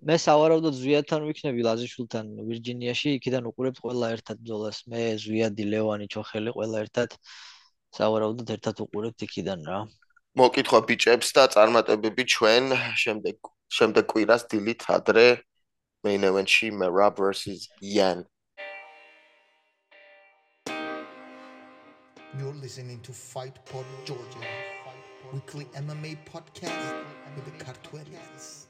მე 0.09 0.17
სავარაუდოდ 0.25 0.75
ზვიათთან 0.79 1.21
ვიქნები 1.29 1.63
ლაზიშულთან 1.69 2.27
ვირჯინიაში, 2.49 3.09
იქიდან 3.19 3.49
უყურებთ 3.51 3.79
ყველა 3.85 4.07
ერთად 4.17 4.37
ბრძოლას. 4.43 4.79
მე 4.91 5.03
ზვიადი 5.25 5.65
ლევანი 5.73 6.07
ჩოხელი 6.13 6.51
ყველა 6.57 6.77
ერთად 6.85 7.17
სავარაუდოდ 7.99 8.49
ერთად 8.57 8.77
უყურებთ 8.85 9.19
იქიდან 9.29 9.61
რა. 9.69 9.79
მოკითხვა 10.39 10.79
ბიჭებს 10.89 11.29
და 11.35 11.45
წარმატებები 11.51 12.23
ჩვენ 12.35 12.65
შემდეგ 13.03 13.37
შემდეგ 13.69 14.05
კვირას 14.13 14.43
დილით 14.53 14.83
ადრე 14.97 15.27
main 16.05 16.23
event-ში 16.23 16.71
Mera 16.71 17.11
versus 17.11 17.69
Yan. 17.81 18.25
You're 22.39 22.55
listening 22.55 23.01
to 23.01 23.13
Fight 23.13 23.59
Pod 23.67 23.85
Georgia, 24.05 24.47
weekly 25.33 25.67
MMA 25.75 26.19
podcast 26.25 26.95
with 27.35 27.45
the 27.47 27.65
Cartuerians. 27.65 28.68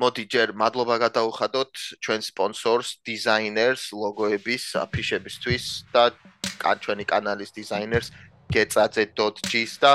მოდი 0.00 0.24
ჯერ 0.32 0.48
მადლობა 0.56 0.96
გადაუხადოთ 1.04 1.72
ჩვენ 2.04 2.20
სპონსორს, 2.24 2.88
დიზაინერს, 3.04 3.92
ლოგოების, 3.92 4.64
აფიშებისთვის 4.80 5.64
და 5.92 6.04
ჩვენი 6.84 7.04
კანალის 7.12 7.50
დიზაინერს 7.56 8.08
getsaze.g-ს 8.54 9.72
და 9.84 9.92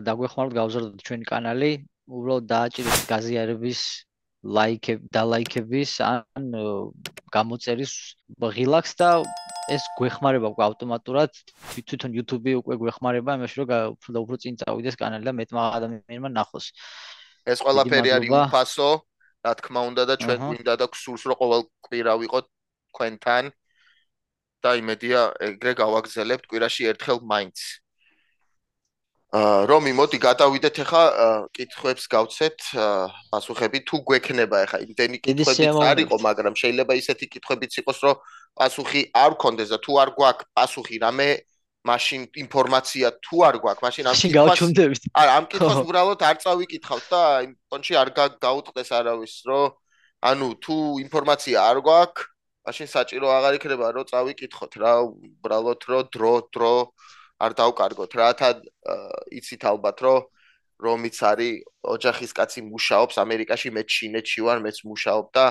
დაგვეხმაროთ 0.08 0.54
გავზარდოთ 0.60 1.04
ჩვენი 1.08 1.26
კანალი, 1.30 1.72
უბრალოდ 2.12 2.46
დააჭირეთ 2.52 3.04
გაზიარების 3.12 3.82
ლაიქები 4.44 5.08
და 5.08 5.22
ლაიქების 5.24 5.92
ან 6.04 6.52
გამოწერის 7.32 7.94
ღილაკს 8.44 8.92
და 9.00 9.10
ეს 9.72 9.84
გვეხმარება 9.96 10.52
უკვე 10.52 10.64
ავტომატურად 10.68 11.32
თვითონ 11.88 12.12
YouTube-ი 12.20 12.56
უკვე 12.60 12.76
გვეხმარება 12.84 13.38
იმაში 13.40 13.64
რომ 13.64 13.96
უფრო 13.96 14.24
უფრო 14.28 14.36
წინ 14.44 14.60
წავიდეს 14.60 15.00
კანალი 15.00 15.24
და 15.24 15.34
მეტმა 15.40 15.62
ადამიანმა 15.80 16.30
ნახოს. 16.36 16.66
ეს 17.48 17.60
ყველაფერი 17.64 18.10
არის 18.20 18.32
უფასო, 18.52 18.90
რა 19.48 19.54
თქმა 19.60 19.82
უნდა 19.92 20.04
და 20.12 20.16
ჩვენ 20.20 20.40
გვინდა 20.44 20.74
და 20.76 20.86
გსურს 20.92 21.24
რომ 21.32 21.40
ყოველ 21.40 21.62
კვირა 21.88 22.14
ვიყოთ 22.20 22.46
თქვენთან 22.92 23.44
და 24.64 24.72
იმედია 24.80 25.20
ეგრე 25.48 25.72
გავაგზავნებთ 25.80 26.46
კვირაში 26.52 26.84
ერთხელ 26.92 27.20
მაინც. 27.32 27.83
რომი 29.34 29.92
მოდი 29.98 30.18
გადავიდეთ 30.22 30.76
ახლა 30.84 31.04
კითხვებს 31.58 32.06
გავცეთ 32.06 32.58
პასუხები 33.34 33.80
თუ 33.90 33.98
გვექნება 34.06 34.58
ახლა. 34.66 34.78
იმდენი 34.86 35.18
კითხვებიც 35.26 35.80
არისო 35.90 36.18
მაგრამ 36.22 36.54
შეიძლება 36.54 36.94
ისეთი 37.02 37.26
კითხვებიც 37.34 37.74
იყოს 37.82 38.00
რომ 38.06 38.16
პასუხი 38.54 39.02
არ 39.10 39.32
გქონდეს 39.34 39.70
და 39.74 39.78
თუ 39.82 39.92
არ 40.04 40.10
გვაქვს 40.14 40.46
პასუხი 40.54 40.98
რამე 41.02 41.30
მაშინ 41.82 42.22
ინფორმაცია 42.46 43.08
თუ 43.26 43.36
არ 43.50 43.56
გვაქვს 43.64 43.84
მაშინ 43.84 44.06
ამ 44.14 44.16
კითხვას 44.22 45.02
არა 45.18 45.32
ამ 45.34 45.46
კითხვას 45.50 45.80
უბრალოდ 45.90 46.22
არ 46.30 46.38
წავიკითხავთ 46.44 47.06
და 47.10 47.24
იმ 47.50 47.52
პონჩი 47.74 47.94
არ 48.04 48.10
გაუტყდეს 48.38 48.90
არავის 49.02 49.36
რომ 49.50 49.74
ანუ 50.30 50.48
თუ 50.62 50.76
ინფორმაცია 51.10 51.58
არ 51.74 51.78
გვაქვს 51.90 52.30
მაშინ 52.70 52.88
საჭირო 52.94 53.28
აღარ 53.34 53.58
იქნება 53.58 53.88
რომ 53.98 54.08
წავიკითხოთ 54.14 54.74
რა 54.80 54.94
უბრალოდ 55.10 55.82
რომ 55.90 56.04
დრო 56.14 56.34
დრო 56.54 56.76
არ 57.40 57.52
დავკარგოთ. 57.58 58.12
რა 58.20 58.30
თა 58.38 58.50
იცით 59.34 59.64
ალბათ 59.72 59.98
რომ 60.06 60.22
რომიც 60.84 61.18
არის 61.24 61.64
ოჯახის 61.84 62.32
კაცი 62.38 62.62
მუშაობს 62.68 63.16
ამერიკაში 63.24 63.70
მე 63.72 63.84
ჩინეთში 63.88 64.42
ვარ 64.46 64.60
მეც 64.66 64.78
მუშაობ 64.90 65.26
და 65.38 65.46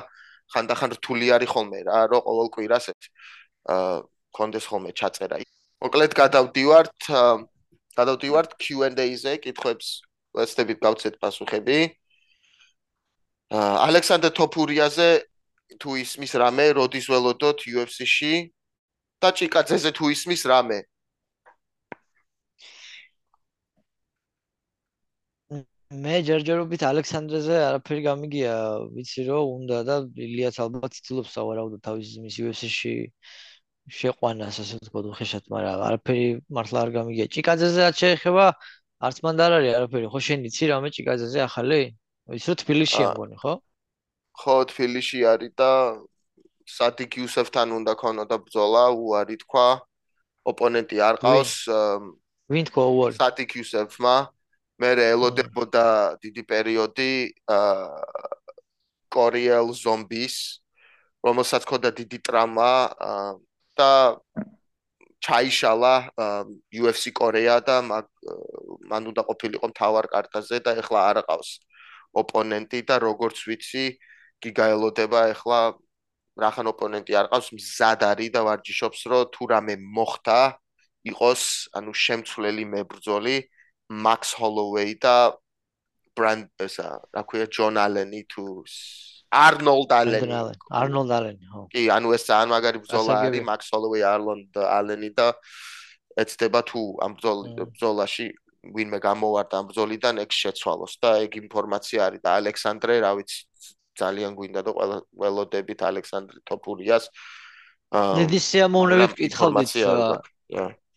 ხანდახან 0.52 0.90
რთული 0.98 1.26
არის 1.32 1.48
ხოლმე 1.48 1.80
რა 1.88 1.98
რომ 2.12 2.22
ყოველ 2.26 2.48
კვირას 2.54 2.86
აა 2.92 4.02
კონდეს 4.36 4.66
ხოლმე 4.70 4.92
ჩაწერა. 4.96 5.36
მოკლედ 5.82 6.12
გადავდივართ 6.16 6.98
გადავდივართ 7.98 8.50
Q&A-ზე 8.62 9.32
კითხვებს 9.44 9.88
ვეცდებით 10.36 10.78
გავცეთ 10.80 11.14
პასუხები. 11.22 11.78
ალექსანდრე 13.52 14.30
თოფურიაზე 14.32 15.08
თუ 15.80 15.90
ისმის 16.04 16.32
რამე 16.42 16.66
როდის 16.78 17.06
ველოდოთ 17.12 17.58
UFC-ში? 17.68 18.34
და 19.22 19.30
ჭიკაძეზე 19.38 19.90
თუ 19.94 20.10
ისმის 20.10 20.42
რამე 20.50 20.82
მე 25.92 26.14
ჯერჯერობით 26.24 26.82
ალექსანდრეზე 26.88 27.56
არაფერი 27.68 28.02
გამიგია, 28.06 28.52
ვიცი 28.96 29.24
რომ 29.28 29.50
უნდა 29.60 29.78
და 29.84 29.96
ილიაც 30.16 30.56
ალბათ 30.64 30.96
ცდილობს 30.96 31.34
სავარაუდოდ 31.36 31.82
თავის 31.84 32.12
მის 32.22 32.36
UFC-ში 32.40 32.94
შეყვანას, 33.92 34.60
ასე 34.62 34.78
ვთქვათ, 34.80 35.08
უხეშად, 35.12 35.44
მაგრამ 35.52 35.84
არაფერი 35.88 36.26
მართლა 36.48 36.78
არ 36.86 36.90
გამიგია. 36.96 37.26
ჭიკაძეზე 37.36 37.80
რაც 37.84 37.96
შეეხება, 38.02 38.46
არც 39.04 39.16
მან 39.26 39.34
და 39.36 39.42
არ 39.48 39.52
არის 39.58 39.72
არაფერი, 39.82 40.06
ხო 40.08 40.20
შენ 40.28 40.40
იცი 40.48 40.64
რამე 40.72 40.88
ჭიკაძეზე 40.96 41.40
ახალი? 41.44 41.80
ვიცი 42.32 42.48
რომ 42.48 42.58
თბილისში 42.62 43.02
ამგონი, 43.12 43.36
ხო? 43.42 43.54
ხო, 44.32 44.56
თბილისში 44.72 45.18
არის 45.28 45.52
და 45.60 45.70
სადიკ 46.72 47.10
იუსეფთან 47.20 47.68
უნდა 47.82 47.92
ქონოდა 48.00 48.36
ბრძოლა, 48.46 48.84
უარი 48.96 49.36
თქვა. 49.44 49.68
ოპონენტი 50.42 50.96
არ 51.06 51.16
ყავს. 51.22 51.52
ვინ 52.50 52.64
თქვა 52.70 52.84
უარი? 52.96 53.14
სადიკ 53.18 53.50
იუსეფმა. 53.60 54.16
მე 54.82 54.90
ელოდებოდა 55.06 55.86
დიდი 56.22 56.42
პერიოდი 56.50 57.12
აა 57.54 58.32
კორიელ 59.12 59.70
ზომბის, 59.76 60.36
რომელსაც 61.26 61.66
ქონდა 61.68 61.92
დიდი 61.98 62.18
ტრამა 62.26 62.72
და 63.78 63.90
ჩაიშალა 65.22 65.94
UFC 66.74 67.12
კორეა 67.14 67.60
და 67.68 67.76
მან 67.86 69.02
უნდა 69.12 69.22
ყოფილიყო 69.28 69.70
მთავარ 69.70 70.08
კარტაზე 70.14 70.58
და 70.66 70.74
ეხლა 70.82 71.00
არ 71.10 71.22
ყავს 71.28 71.50
ოპონენტი 72.22 72.80
და 72.90 72.98
როგორც 73.06 73.44
ვიცი 73.46 73.86
გიგაელოდება 74.42 75.20
ეხლა 75.36 75.60
რახან 76.42 76.66
ოპონენტი 76.72 77.12
არ 77.20 77.30
ყავს 77.30 77.48
მზად 77.54 78.02
არის 78.10 78.32
და 78.34 78.40
ვარჯიშობს 78.48 79.00
რომ 79.12 79.30
თუ 79.36 79.42
რამე 79.54 79.74
მოხდა 79.78 80.40
იყოს 81.12 81.42
ანუ 81.78 81.92
შემცვლელი 82.04 82.64
მებრძოლი 82.74 83.36
მაქს 84.06 84.30
ჰოლოვეი 84.40 84.94
და 85.04 85.14
ბრანდ 86.16 86.48
ესა 86.66 86.88
რა 87.14 87.22
ქვია 87.28 87.46
ჯონ 87.56 87.76
ალენი 87.84 88.22
თუ 88.32 88.44
არნოლდ 89.32 89.90
ალენი 89.96 90.32
არნოლდ 90.80 91.10
ალენი 91.18 91.44
ხო. 91.52 91.60
კი 91.72 91.82
ანუ 91.96 92.08
ეს 92.16 92.22
ძალიან 92.28 92.48
მაგარი 92.52 92.78
ბრძოლა 92.84 93.12
არის 93.26 93.44
მაქს 93.48 93.68
ჰოლოვეი 93.72 94.04
არნოლდ 94.12 94.52
ალენი 94.78 95.10
და 95.16 95.26
ეცდება 96.22 96.60
თუ 96.68 96.80
ამ 97.04 97.12
ბრძოლაში 97.16 98.26
ვინმე 98.76 98.98
გამოვარდა 99.02 99.54
ამ 99.60 99.66
ბრძოლიდან 99.72 100.14
ეგ 100.24 100.30
შეცვალოს 100.40 100.94
და 101.02 101.10
ეგ 101.24 101.32
ინფორმაცია 101.44 102.00
არის 102.08 102.20
და 102.26 102.30
ალექსანდრე 102.40 102.94
რა 103.04 103.12
ვიცი 103.18 103.40
ძალიან 104.00 104.36
გვინდა 104.38 104.60
და 104.66 104.70
ყველა 104.76 104.96
ველოდებით 105.22 105.80
ალექსანდრე 105.90 106.38
თოპურიას 106.48 107.04
აა 107.92 108.14
დიდი 108.20 108.38
სიამოვნებით 108.48 109.12
კითხავდით 109.18 109.72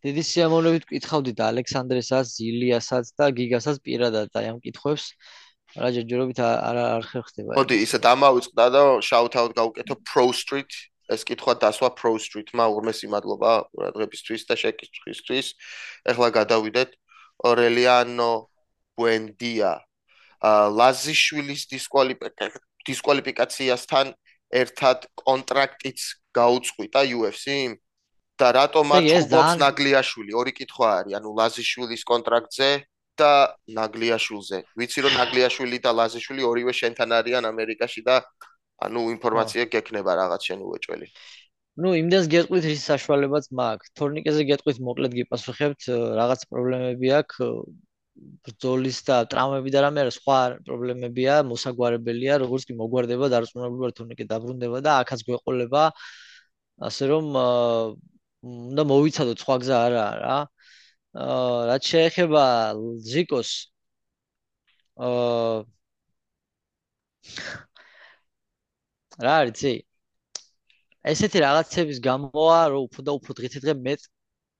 დიდი 0.05 0.23
სიამოვნებით 0.29 0.83
კითხავდით 0.91 1.39
ალექსანდრესაც 1.41 2.27
ილიასაც 2.45 3.05
და 3.17 3.29
გიგასაც 3.33 3.81
პირადად 3.81 4.29
და 4.29 4.39
ამ 4.53 4.57
კითხვებს 4.61 5.05
რა 5.75 5.89
ჯერჯერობით 5.95 6.39
არ 6.45 6.77
არ 6.77 7.03
ხერხდება. 7.09 7.51
მოდი 7.57 7.75
ისე 7.85 7.97
დამავიწყდა 8.05 8.65
და 8.75 8.81
shout 9.01 9.33
out 9.35 9.51
გავუკეთო 9.57 9.95
Pro 10.05 10.29
Street 10.29 10.69
ეს 11.09 11.25
კითხვა 11.25 11.53
დასვა 11.61 11.89
Pro 11.97 12.13
Street-მა 12.21 12.65
უღმესი 12.69 13.09
მადლობა 13.13 13.51
ყურადღებისთვის 13.73 14.41
და 14.49 14.55
შეკითხვისთვის. 14.61 15.47
ეხლა 16.05 16.27
გადავიდეთ 16.37 16.89
Aureliano 17.45 18.49
Buendia. 18.97 19.81
ა 20.45 20.69
ლაზიშვილის 20.69 21.61
დისკვალიფიკაციასთან 22.85 24.13
ერთად 24.61 24.97
კონტრაქტიც 25.17 25.99
გაუწყვიტა 26.37 27.01
UFC 27.17 27.45
და 28.41 28.47
რატომ 28.59 28.91
არ 28.97 29.03
ჩუბობს 29.11 29.53
ნაგლიაშვილი? 29.61 30.31
ორი 30.41 30.51
კითხვა 30.59 30.87
არის. 30.99 31.13
ანუ 31.19 31.29
ლაზიშვილის 31.39 32.03
კონტრაქტზე 32.11 32.69
და 33.21 33.31
ნაგლიაშვილზე. 33.79 34.57
ვიცი 34.79 34.99
რომ 35.05 35.13
ნაგლიაშვილი 35.21 35.77
და 35.85 35.91
ლაზიშვილი 35.99 36.41
ორივე 36.51 36.73
შენთან 36.81 37.09
არიან 37.19 37.43
ამერიკაში 37.53 38.01
და 38.09 38.15
ანუ 38.85 39.01
ინფორმაცია 39.15 39.63
გექნება 39.71 40.11
რაღაც 40.21 40.41
შენ 40.51 40.59
უეჭველი. 40.67 41.07
ну 41.83 41.91
იმდენს 41.99 42.27
გეტყვით 42.31 42.65
რის 42.71 42.83
საშუალებაც 42.87 43.47
მაქვს 43.59 43.89
თორნიკეზე 43.99 44.43
გეტყვით 44.51 44.77
მოკლედ 44.87 45.15
გიპასუხებთ 45.19 45.87
რაღაც 46.19 46.45
პრობლემები 46.51 47.09
აქვს 47.19 47.41
ბრძოლის 48.47 48.99
და 49.07 49.17
ტრამვები 49.31 49.73
და 49.75 49.81
რამე 49.85 50.03
არა 50.05 50.13
სხვა 50.15 50.37
პრობლემებია 50.67 51.33
მოსაგვარებელია 51.51 52.37
როგორც 52.43 52.67
კი 52.69 52.77
მოგვარდება 52.79 53.27
დარწმუნებული 53.33 53.83
ვარ 53.83 53.95
თორნიკე 53.99 54.27
დაბრუნდება 54.31 54.79
და 54.87 54.93
ახაც 55.03 55.25
გვეყოლება 55.27 55.83
ასე 56.89 57.11
რომ 57.11 57.27
უნდა 58.45 58.83
მოვიცადოთ 58.91 59.43
სხვა 59.45 59.55
გზა 59.63 59.77
არა 59.87 60.05
რა 60.23 60.37
აა 61.25 61.59
რაც 61.71 61.91
შეეხება 61.93 62.43
ზიკოს 63.11 63.51
აა 65.07 65.63
რა 69.25 69.33
არის 69.41 69.55
ცი 69.61 69.73
ესეთი 71.11 71.41
რაღაცების 71.45 71.99
გამოა 72.09 72.59
რომ 72.73 72.85
უფრო 72.89 73.01
და 73.07 73.11
უფრო 73.19 73.35
დღითი 73.39 73.59
დღე 73.65 73.73
მე 73.85 73.93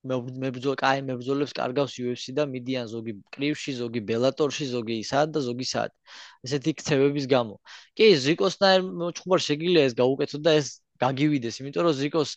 მებრძოლ 0.06 0.76
კაი 0.82 1.02
მებრძოლებს 1.06 1.54
კარგავს 1.60 1.96
UFC 2.02 2.34
და 2.40 2.46
მიდიან 2.50 2.90
ზოგი 2.92 3.14
კრივში, 3.36 3.74
ზოგი 3.82 4.02
ბელატორში, 4.12 4.68
ზოგი 4.74 4.98
ისად 5.02 5.34
და 5.38 5.42
ზოგი 5.48 5.66
სად. 5.70 5.92
ესეთი 6.46 6.74
ქცევების 6.82 7.26
გამო. 7.34 7.56
კი, 7.98 8.10
ზიკოსნაირ 8.26 8.82
ჩხუბარ 9.18 9.42
შეგიძლია 9.50 9.86
ეს 9.90 9.96
გაუკეთო 10.02 10.42
და 10.46 10.52
ეს 10.62 10.70
გაგივიდეს, 11.04 11.60
იმიტომ 11.62 11.84
რომ 11.88 11.96
ზიკოს 12.00 12.32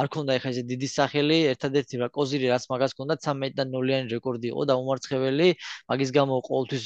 არ 0.00 0.06
ქონდა 0.12 0.36
ეხა 0.38 0.48
ესე 0.52 0.62
დიდი 0.68 0.88
სახელი, 0.92 1.38
ერთადერთი 1.52 2.00
რა 2.02 2.08
კოზირი 2.16 2.50
რაც 2.52 2.64
მაგას 2.72 2.92
ქონდა 2.98 3.16
13 3.26 3.56
და 3.58 3.64
0-იანი 3.72 4.12
რეკორდი 4.12 4.52
იყო 4.52 4.62
და 4.70 4.74
უმარცხებელი, 4.82 5.48
მაგის 5.92 6.10
გამო 6.18 6.40
ყოველთვის, 6.48 6.84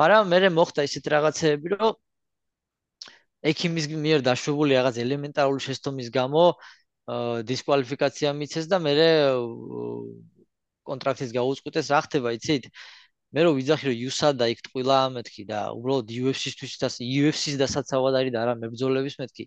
მაგრამ 0.00 0.22
მე 0.32 0.50
მოხდა 0.58 0.80
ისეთ 0.88 1.04
რაღაცეები, 1.16 1.68
რომ 1.80 1.94
ექიმის 3.52 3.86
მიერ 4.04 4.20
დაშვებული 4.26 4.76
რაღაც 4.78 4.96
ელემენტარული 5.04 5.60
შეცდომის 5.66 6.08
გამო 6.18 6.44
დისკვალიფიკაცია 7.50 8.32
მიცეს 8.36 8.66
და 8.70 8.78
მე 8.82 8.92
კონტრაქტის 10.86 11.30
გაუწყვეტეს 11.36 11.90
რა 11.94 12.00
ხდება 12.06 12.32
იცით? 12.38 12.70
მე 13.34 13.42
რო 13.46 13.50
ვიძახი 13.58 13.84
რომ 13.90 13.96
USADA 14.08 14.46
იქ 14.54 14.60
ტყილა 14.66 14.98
მეთქი 15.14 15.44
და 15.50 15.60
უბრალოდ 15.76 16.12
UFC-სთვის 16.14 16.74
და 16.82 16.88
UFC-ს 17.06 17.58
დასაცავად 17.62 18.18
არის 18.20 18.32
და 18.34 18.42
არა 18.42 18.54
მებრძოლების 18.62 19.18
მეთქი 19.22 19.44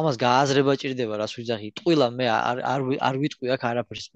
ამას 0.00 0.16
გააზრება 0.18 0.74
ჭირდება 0.82 1.18
რას 1.20 1.32
ვიძახი? 1.38 1.68
ტყილა 1.78 2.08
მე 2.18 2.26
არ 2.34 2.58
არ 2.72 2.80
არ 3.08 3.16
ვიტყვი 3.22 3.52
აქ 3.54 3.62
არაფერს. 3.70 4.06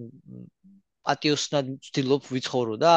პატიოსნად 1.07 1.65
ვცდილობ 1.79 2.21
ვიცხოვრო 2.35 2.75
და 2.83 2.91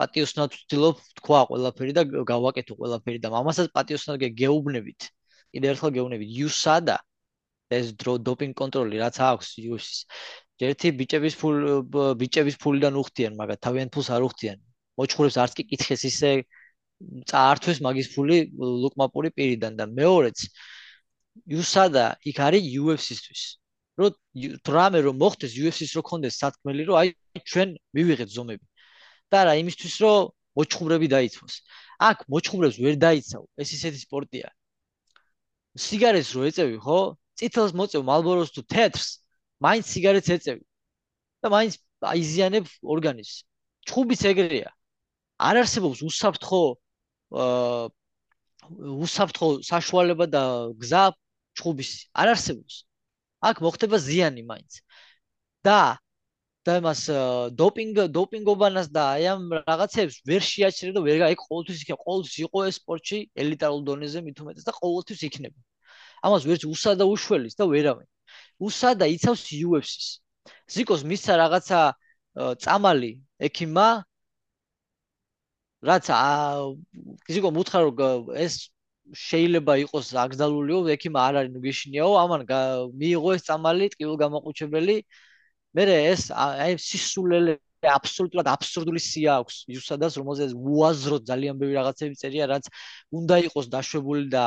პატიოსნად 0.00 0.50
ვცდილობ 0.58 0.96
თქვა 1.20 1.40
ყველაფერი 1.50 1.92
და 1.98 2.02
გავაკეთო 2.32 2.74
ყველაფერი 2.80 3.18
და 3.24 3.28
ამასაც 3.40 3.70
პატიოსნად 3.76 4.24
გეუბნებით. 4.42 5.00
კიდე 5.54 5.66
ერთხელ 5.72 5.90
გეუბნებით. 5.96 6.28
USADA 6.46 6.98
ეს 7.78 7.94
დოპინგ 8.28 8.52
კონტროლი 8.60 8.96
რაც 9.04 9.16
აქვს 9.30 9.48
UFC-ს. 9.70 10.04
ერთი 10.68 10.88
ბიჭების 10.98 11.34
ფულ 11.40 11.56
ბიჭების 12.20 12.56
ფულიდან 12.62 12.94
უხდიან, 13.02 13.32
მაგრამ 13.40 13.58
თავიანთ 13.66 13.90
ფულს 13.94 14.10
არ 14.16 14.22
უხდიან. 14.28 14.58
მოჭხურებს 14.98 15.36
არც 15.42 15.52
კი 15.58 15.62
კითხეს 15.70 16.02
ისე 16.10 16.30
წაართვეს 17.30 17.80
მაგის 17.86 18.08
ფული 18.14 18.36
ლუკმაპური 18.82 19.30
პირიდან 19.38 19.78
და 19.80 19.86
მეორეც 19.90 20.38
USADA 21.48 22.06
იქ 22.30 22.38
არის 22.46 22.62
UFC-სთვის. 22.78 23.42
რო 23.98 24.08
დრამე 24.66 24.98
რომ 25.06 25.16
მოხდეს 25.22 25.52
UFC-ს 25.54 25.94
რო 25.96 26.02
კონდეს 26.02 26.38
სათქმელი 26.42 26.82
რომ 26.88 26.96
აი 27.00 27.08
ჩვენ 27.50 27.68
მივიღეთ 27.94 28.30
ზომები. 28.36 28.66
და 29.30 29.38
რა 29.50 29.54
იმისთვის 29.62 29.94
რომ 30.02 30.30
მოჭხურები 30.58 31.08
დაიცვას. 31.14 31.54
აქ 32.08 32.18
მოჭხურებს 32.30 32.76
ვერ 32.84 32.94
დაიცავ. 33.06 33.42
ეს 33.58 33.68
ისეთი 33.76 33.98
სპორტია. 34.06 34.48
სიგარეტს 35.74 36.30
რო 36.34 36.42
ეწევი, 36.50 36.76
ხო? 36.78 37.00
წითელს 37.38 37.72
მოწევ 37.74 38.02
მალბოროს 38.10 38.50
თუ 38.54 38.62
თეთრს, 38.62 39.08
მაინც 39.58 39.84
სიგარეტს 39.90 40.30
ეწევი. 40.38 40.64
და 41.42 41.46
მაინც 41.50 41.74
აიზიანებ 42.00 42.66
ორგანიზმს. 42.94 43.44
ჩხუბიც 43.88 44.22
ეგრეა. 44.30 44.70
არ 45.48 45.56
არსებობს 45.62 46.00
უსაფრთხო 46.08 46.62
აა 47.34 47.84
უსაფრთხო 49.04 49.48
საშუალება 49.66 50.26
და 50.30 50.42
გზა 50.80 51.04
ჩხუბის. 51.58 51.90
არ 52.20 52.28
არსებობს. 52.34 52.74
აქ 53.48 53.56
მოხდება 53.66 53.96
ზიანი 54.08 54.42
მაინც. 54.50 54.80
და 55.64 55.98
და 56.64 56.80
მას 56.80 57.00
დოპინგ 57.60 58.08
დოპინგობანას 58.16 58.88
და 58.88 59.02
აი 59.16 59.24
ამ 59.32 59.42
რაღაცებს 59.68 60.16
ვერ 60.28 60.42
შეაჩერე 60.48 60.92
და 60.96 61.00
ვერ 61.04 61.16
გაიქ 61.24 61.40
ყოველთვის 61.48 61.80
იქ 61.84 61.90
ყოველთვის 62.04 62.36
იყო 62.44 62.58
ეს 62.68 62.76
სპორტში 62.80 63.18
ელიტარულ 63.44 63.82
დონეზე 63.88 64.20
მით 64.24 64.40
უმეტეს 64.44 64.64
და 64.68 64.72
ყოველთვის 64.80 65.20
იქნება. 65.28 65.60
ამას 66.24 66.42
ვერც 66.48 66.62
უსადა 66.64 67.04
უშველის 67.04 67.54
და 67.60 67.64
ვერავინ. 67.68 68.08
უსადა 68.64 69.04
იცავს 69.12 69.42
UFC-ს. 69.68 70.24
ზიკოს 70.72 71.02
მისცა 71.04 71.36
რაღაცა 71.42 71.80
წამალი 72.64 73.12
ექიმა 73.48 73.88
რაც 75.84 76.08
ზიკო 77.28 77.50
მუთხარ 77.54 77.82
რომ 77.88 78.32
ეს 78.44 78.54
შეიძლება 79.12 79.74
იყოს 79.84 80.06
აგზალულიო 80.24 80.78
ექიმა 80.96 81.20
არ 81.28 81.34
არის 81.40 81.52
ნუ 81.54 81.60
გეშინიაო 81.66 82.12
ამან 82.24 82.42
მიიღო 83.00 83.30
ეს 83.36 83.42
წამალი 83.48 83.88
ტკივილ 83.92 84.16
გამოყუჩებელი 84.24 84.96
მე 85.76 85.84
ეს 86.14 86.22
აი 86.32 86.78
სისულელე 86.88 87.54
აბსოლუტურად 87.84 88.48
აბსურდული 88.48 89.00
სია 89.02 89.32
აქვს. 89.44 89.56
იუსადას 89.74 90.16
რომელზეც 90.20 90.50
უაზრო 90.56 91.18
ძალიან 91.28 91.60
ბევრი 91.60 91.74
რაღაცები 91.78 92.16
წერია 92.16 92.48
რაც 92.48 92.64
უნდა 93.12 93.36
იყოს 93.48 93.66
დაშვებული 93.74 94.24
და 94.32 94.44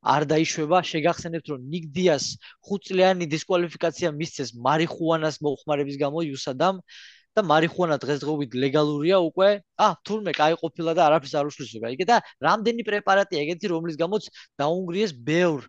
არ 0.00 0.22
დაიშვება, 0.32 0.78
შეგახსენებთ 0.90 1.46
რომ 1.52 1.60
ნიგდიას 1.70 2.24
ხუთწლიანი 2.66 3.24
დისკვალიფიკაცია 3.30 4.08
მისცეს 4.16 4.50
მარიხუანას 4.66 5.36
მოხმარების 5.44 5.96
გამო 6.02 6.24
იუსადამ. 6.32 6.80
და 6.80 7.19
და 7.40 7.46
მარიხუანა 7.48 7.96
დღესდღეობით 8.04 8.54
ლეგალურია 8.62 9.18
უკვე, 9.24 9.48
ა 9.80 9.96
თურმე 10.04 10.32
კაი 10.36 10.54
ყოფილა 10.60 10.92
და 10.98 11.02
არაფერს 11.08 11.34
არ 11.40 11.50
უშლისო. 11.50 11.80
იგი 11.96 12.04
და 12.10 12.20
რამდენი 12.44 12.82
პრეპარატია 12.84 13.44
ეგეთი, 13.44 13.66
რომლის 13.72 13.96
გამოც 14.02 14.28
დაუნგრიეს 14.60 15.12
ბევრ 15.30 15.64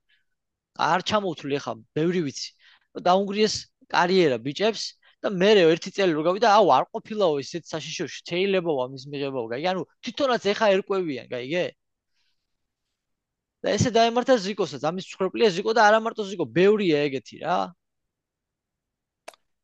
არ 0.91 0.99
ჩამოვთვლი 1.07 1.55
ახლა, 1.59 1.73
ბევრი 1.95 2.19
ვიცი. 2.27 2.49
დაუნგრიეს 3.07 3.55
კარიერა 3.91 4.37
ბიჭებს 4.43 4.83
და 5.23 5.29
მე 5.41 5.51
ერთი 5.71 5.89
წელი 5.95 6.13
რო 6.17 6.23
გავიდა, 6.27 6.47
აუ 6.57 6.67
არ 6.77 6.85
ყოფილაო 6.91 7.35
ესეთ 7.43 7.63
საშიშოში, 7.71 8.19
შეიძლებაო 8.27 8.77
ამის 8.85 9.03
მიღებაო, 9.11 9.45
გაიგე? 9.53 9.67
ანუ 9.71 9.81
თვითონაც 10.03 10.43
ეხა 10.51 10.67
ერკვევიან, 10.75 11.27
გაიგე? 11.31 11.65
და 13.61 13.69
ესე 13.77 13.91
დაემართა 13.93 14.35
ზიკოსაც, 14.41 14.81
ამის 14.89 15.05
მსხვერპლია 15.05 15.49
ზიკო 15.53 15.71
და 15.77 15.85
არა 15.85 15.99
მარტო 16.01 16.25
ზიკო, 16.25 16.45
ბევრია 16.57 17.05
ეგეთი 17.07 17.35
რა. 17.45 17.57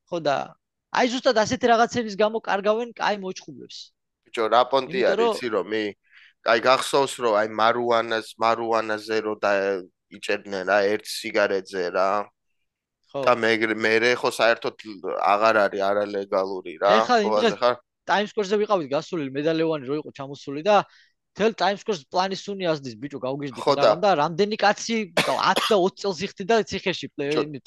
ხო 0.10 0.20
და 0.22 0.36
აი 0.96 1.06
ზუსტად 1.12 1.38
ასეთი 1.44 1.66
რაღაცების 1.74 2.16
გამო 2.22 2.38
კარგავენ 2.48 2.94
კაი 2.96 3.20
მოჭხუბლებს. 3.20 3.78
ბიჭო, 4.28 4.44
რა 4.54 4.62
პონტია 4.72 5.16
იცი 5.16 5.48
რომ 5.56 5.68
მე 5.72 5.84
აი 6.48 6.60
გახსოვს 6.64 7.14
რომ 7.24 7.34
აი 7.42 7.48
მარუანას 7.60 8.28
მარუანაზე 8.40 9.18
რო 9.28 9.34
და 9.44 9.52
იჭერდნენ 10.16 10.64
რა 10.72 10.78
ერთ 10.94 11.06
სიგარეტზე 11.12 11.84
რა. 11.92 12.12
ხო. 13.12 13.24
და 13.24 13.34
მე 13.36 13.52
მე 13.76 14.16
ხო 14.20 14.30
საერთოდ 14.32 14.76
აღარ 15.34 15.56
არის 15.66 15.82
არალეგალური 15.90 16.74
რა. 16.80 16.94
ხო, 17.08 17.16
ახლა 17.40 17.72
Times 18.08 18.32
Square-ზე 18.32 18.58
ვიყავით 18.64 18.88
გასული 18.88 19.28
მედალევანი 19.36 19.88
რო 19.88 19.96
იყო 20.00 20.12
ჩამოსული 20.16 20.64
და 20.64 20.88
თელ 21.36 21.52
Times 21.60 21.84
Square-ს 21.84 22.08
პლანის 22.08 22.40
სუნი 22.48 22.70
ასდის 22.72 22.96
ბიჭო 22.96 23.20
გავგიჟდი 23.20 23.60
და 24.00 24.12
რამდენი 24.24 24.56
კაცი 24.64 24.96
10 25.12 25.68
და 25.68 25.76
20 25.76 26.00
წელს 26.00 26.24
იხდი 26.28 26.44
და 26.48 26.56
ციხეში 26.64 27.12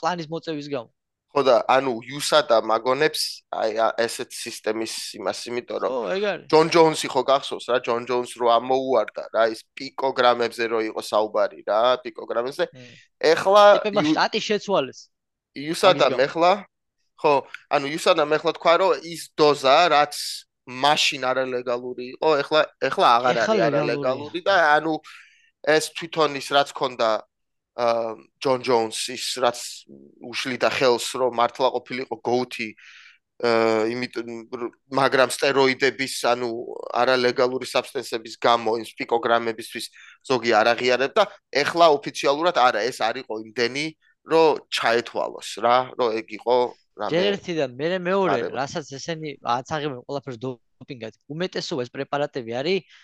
პლანის 0.01 0.33
მოწევის 0.33 0.69
გამო. 0.73 0.89
ხო 1.31 1.43
და 1.47 1.57
ანუ 1.71 1.93
USADA 2.19 2.59
მაგონებს 2.67 3.23
აი 3.55 3.71
ესეთ 4.03 4.31
სისტემის 4.35 4.95
იმას 5.15 5.39
იმიტომ 5.47 5.79
რომ 5.79 5.91
ხო 5.95 6.11
ეგ 6.17 6.25
არის. 6.31 6.47
ჯონ 6.51 6.67
ჯონსი 6.75 7.07
ხო 7.07 7.23
გახსოვს 7.31 7.67
რა? 7.71 7.77
ჯონ 7.87 8.03
ჯონს 8.11 8.33
რო 8.35 8.49
ამოუარდა 8.59 9.25
რა 9.31 9.45
ის 9.55 9.63
პიკოგრამებზე 9.79 10.65
რო 10.75 10.81
იყო 10.91 11.03
საუბარი 11.07 11.61
რა 11.71 11.81
პიკოგრამებზე 12.03 12.65
ეხლა 13.31 13.65
შტატი 14.11 14.41
შეცვალეს. 14.43 15.01
USADA 15.55 16.09
მეხლა 16.19 16.53
ხო 17.23 17.35
ანუ 17.79 17.87
USADA 17.95 18.25
მეხლა 18.27 18.51
თქვა 18.59 18.75
რომ 18.83 18.91
ის 19.07 19.23
დოზა 19.39 19.79
რაც 19.95 20.15
მაშინ 20.67 21.23
არალეგალური 21.31 22.05
იყო 22.19 22.31
ეხლა 22.43 22.61
ეხლა 22.91 23.07
აღარ 23.17 23.37
არის 23.47 23.63
არალეგალური 23.71 24.41
და 24.43 24.55
ანუ 24.77 24.95
ეს 25.67 25.85
თვითონ 25.95 26.39
ის 26.41 26.49
რაც 26.55 26.71
ქონდა 26.75 27.09
ჯონ 27.79 28.65
ჯონსის 28.67 29.25
რაც 29.41 29.61
უშლიდა 30.27 30.71
ხელს 30.75 31.07
რომ 31.21 31.39
მართლა 31.39 31.69
ყოფილიყო 31.77 32.17
გოუთი 32.19 32.69
იმიტომ 33.41 34.27
მაგრამ 34.93 35.31
სტეროიდების 35.33 36.15
ანუ 36.29 36.49
არალეგალური 36.93 37.65
საბსტენსების 37.65 38.37
გამო 38.37 38.77
იმ 38.83 38.87
სპიკოგრამებისთვის 38.91 39.87
ზოგი 40.29 40.51
არ 40.61 40.67
აღიარებ 40.77 41.13
და 41.17 41.25
ეხლა 41.49 41.87
ოფიციალურად 41.97 42.61
არა 42.61 42.85
ეს 42.85 43.01
არისო 43.01 43.35
იმდენი 43.47 43.87
რომ 44.29 44.61
ჩაეთვალოს 44.69 45.51
რა 45.65 45.77
რომ 45.97 46.09
ეგ 46.21 46.27
იყო 46.37 46.57
რამე 47.01 47.23
ერთი 47.33 47.53
და 47.57 47.67
მე 47.73 47.87
მეორე 48.05 48.53
რასაც 48.53 48.93
ესენი 48.99 49.31
აცაღებენ 49.41 50.05
ყველაფერს 50.05 50.39
დოპინგად 50.45 51.17
უმეტესობა 51.33 51.87
ეს 51.87 51.91
პრეპარატები 51.97 52.53
არის 52.61 53.01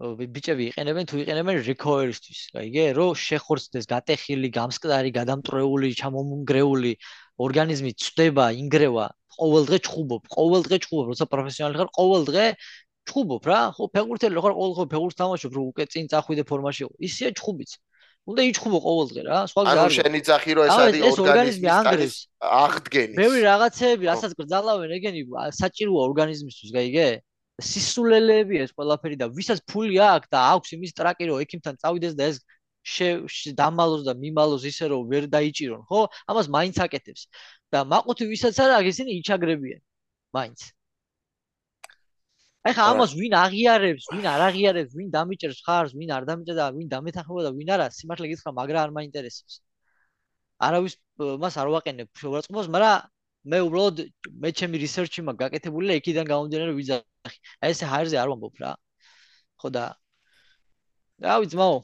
ბიჭები 0.00 0.72
იყენებენ 0.72 1.04
თუ 1.04 1.18
იყენებენ 1.20 1.58
recovery-ისთვის, 1.68 2.40
გაიგე? 2.56 2.84
რომ 2.96 3.12
შეხორცდეს 3.12 3.84
გატეხილი, 3.92 4.48
გამსკდარი, 4.48 5.10
გადამტრეული, 5.12 5.92
ჩამომგრეული 6.00 6.92
ორგანიზმი 7.36 7.92
წდება, 8.00 8.46
ინგრევა, 8.56 9.06
ყოველდღე 9.36 9.78
ჩხუბობ, 9.84 10.22
ყოველდღე 10.32 10.76
ჩხუბობ, 10.84 11.06
როცა 11.12 11.24
პროფესიონალი 11.28 11.76
ხარ, 11.76 11.90
ყოველდღე 11.92 12.44
ჩხუბობ 13.04 13.42
რა. 13.52 13.60
ხო, 13.76 13.84
ფეგურთელი 13.92 14.36
ხარ, 14.40 14.54
ყოველდღე 14.56 14.84
ფეგურს 14.96 15.16
თამაშობ, 15.20 15.52
რომ 15.60 15.64
უკვე 15.76 15.84
წინ 15.92 16.04
წახვიდე 16.08 16.42
ფორმაში. 16.48 16.82
ისეა 17.08 17.30
ჩხუბიც. 17.36 17.70
უნდა 18.22 18.42
იჩხუბო 18.48 18.78
ყოველდღე 18.86 19.20
რა. 19.28 19.38
სხვა 19.50 19.60
გზა 19.66 19.80
არის. 19.82 19.82
ანუ 19.82 19.96
შენი 19.98 20.20
ძახი 20.22 20.52
რო 20.56 20.62
ეს 20.62 20.76
არის 20.78 21.18
ორგანიზმი 21.20 21.68
ანგრევს. 21.74 22.16
აღდგენის. 22.38 23.16
მე 23.18 23.26
რაღაცეები, 23.50 24.04
რასაც 24.12 24.32
გძალავენ 24.38 24.90
ეგენი 24.96 25.20
საჭიროა 25.58 26.00
ორგანიზმისთვის, 26.06 26.70
გაიგე? 26.70 27.08
სისულელეები 27.60 28.58
ეს 28.64 28.72
ყველაფერი 28.72 29.16
და 29.20 29.28
ვისაც 29.36 29.60
ფული 29.68 29.98
აქვს 30.00 30.28
და 30.32 30.38
აქვს 30.54 30.72
იმის 30.76 30.92
ტრაკი 30.98 31.28
რომ 31.30 31.42
ექიმთან 31.44 31.78
წავიდეს 31.82 32.14
და 32.16 32.28
ეს 32.32 32.38
დამალოს 33.60 34.02
და 34.08 34.14
მიმალოს 34.18 34.64
ისე 34.66 34.88
რომ 34.90 35.02
ვერ 35.12 35.24
დაიჭირონ 35.30 35.82
ხო? 35.86 36.00
ამას 36.26 36.46
მაინც 36.48 36.76
აკეთებს. 36.86 37.28
და 37.72 37.84
მაყუთი 37.88 38.24
ვისაც 38.32 38.56
არ 38.60 38.70
აქვს 38.78 38.88
ისინი 38.92 39.10
იჩაგრებიან 39.20 39.80
მაინც. 40.36 40.60
აი 42.66 42.72
ხა 42.76 42.82
ამას 42.92 43.12
ვინ 43.20 43.32
აღიარებს 43.44 44.04
ვინ 44.12 44.26
არ 44.32 44.40
აღიარებს 44.48 44.92
ვინ 44.98 45.08
დამიჭერს 45.16 45.60
ხარს 45.66 45.92
ვინ 45.98 46.10
არ 46.16 46.24
დამიჭერს 46.30 46.58
და 46.60 46.66
ვინ 46.76 46.88
დამეთანხმება 46.94 47.42
და 47.46 47.50
ვინ 47.58 47.70
არა 47.74 47.86
სიმართლე 47.98 48.26
გითხრა 48.32 48.50
მაგრა 48.58 48.78
არ 48.84 48.90
მაინტერესებს. 48.98 49.54
არავის 50.66 50.94
მას 51.42 51.54
არ 51.62 51.68
ვაყენებ 51.74 52.08
შეურაცხყოფას 52.22 52.68
მაგრამ 52.74 53.08
მე 53.50 53.58
უბრალოდ 53.66 54.00
მე 54.42 54.50
ჩემი 54.58 54.80
რისერჩი 54.82 55.24
მაქვს 55.26 55.42
გაკეთებული 55.44 55.90
და 55.90 55.94
იქიდან 56.00 56.28
გამომდინარე 56.32 56.74
ვიზახი. 56.78 57.38
აი 57.62 57.74
ესე 57.74 57.86
ჰაერზე 57.92 58.16
არ 58.22 58.28
ვამბობ 58.32 58.60
რა. 58.62 58.72
ხო 59.62 59.68
და 59.76 59.84
რა 61.26 61.34
ვიცი 61.42 61.56
მაო. 61.62 61.78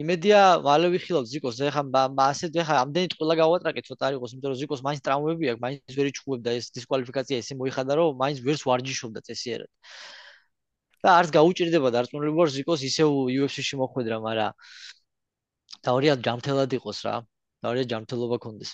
იმედია 0.00 0.40
მალე 0.64 0.88
ვიხილავ 0.94 1.24
ზიკოს 1.28 1.56
და 1.60 1.66
ეხა 1.70 1.82
ასე 2.24 2.48
ეხა 2.62 2.76
ამდენი 2.84 3.08
ტყილა 3.12 3.34
გავატრაკე 3.40 3.82
ცოტა 3.88 4.04
არ 4.08 4.14
იყოს, 4.16 4.32
იმიტომ 4.34 4.50
რომ 4.52 4.58
ზიკოს 4.60 4.80
მაინც 4.86 5.00
ტრაუმები 5.04 5.50
აქვს, 5.52 5.62
მაინც 5.64 5.96
ვერ 5.98 6.06
იჩხუბებდა 6.12 6.50
ეს 6.60 6.66
დისკვალიფიკაცია 6.76 7.36
ესე 7.42 7.54
მოიხადა 7.60 7.92
რომ 8.00 8.16
მაინც 8.22 8.38
ვერს 8.46 8.62
ვარჯიშობდა 8.70 9.20
წესიერად. 9.28 9.70
და 11.04 11.08
არც 11.20 11.30
გაუჭირდება 11.36 11.88
დარწმუნებულიყო 11.96 12.52
ზიკოს 12.56 12.80
ისე 12.88 13.04
UFC-ში 13.08 13.76
მოხვედრა, 13.82 14.16
მაგრამ 14.24 14.52
დაორიად 15.88 16.24
ჯამთელად 16.26 16.76
იყოს 16.80 16.98
რა. 17.08 17.14
დაორიად 17.64 17.88
ჯამთელობა 17.92 18.36
კონდეს. 18.44 18.72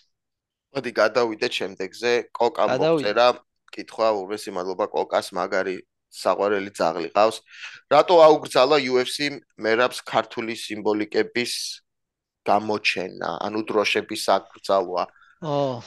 მოდი 0.74 0.90
გადავიდეთ 1.00 1.52
შემდეგზე. 1.60 2.12
კოკა 2.32 2.64
მოწერა 2.74 3.28
კითხვა 3.74 4.08
ურმესი 4.16 4.50
მადლობა 4.56 4.86
კოკას 4.94 5.30
მაგარი 5.36 5.76
საყვარელი 6.10 6.70
ძაღლი 6.78 7.10
ყავს. 7.12 7.36
რატო 7.92 8.14
აუგრძალა 8.26 8.76
UFC 8.80 9.30
მერაბს 9.60 10.00
ქართული 10.06 10.54
სიმბოლიკების 10.56 11.52
გამოჩენა? 12.46 13.30
ანუ 13.46 13.60
დროშების 13.68 14.24
აკრძალვა. 14.36 15.04
ო 15.44 15.82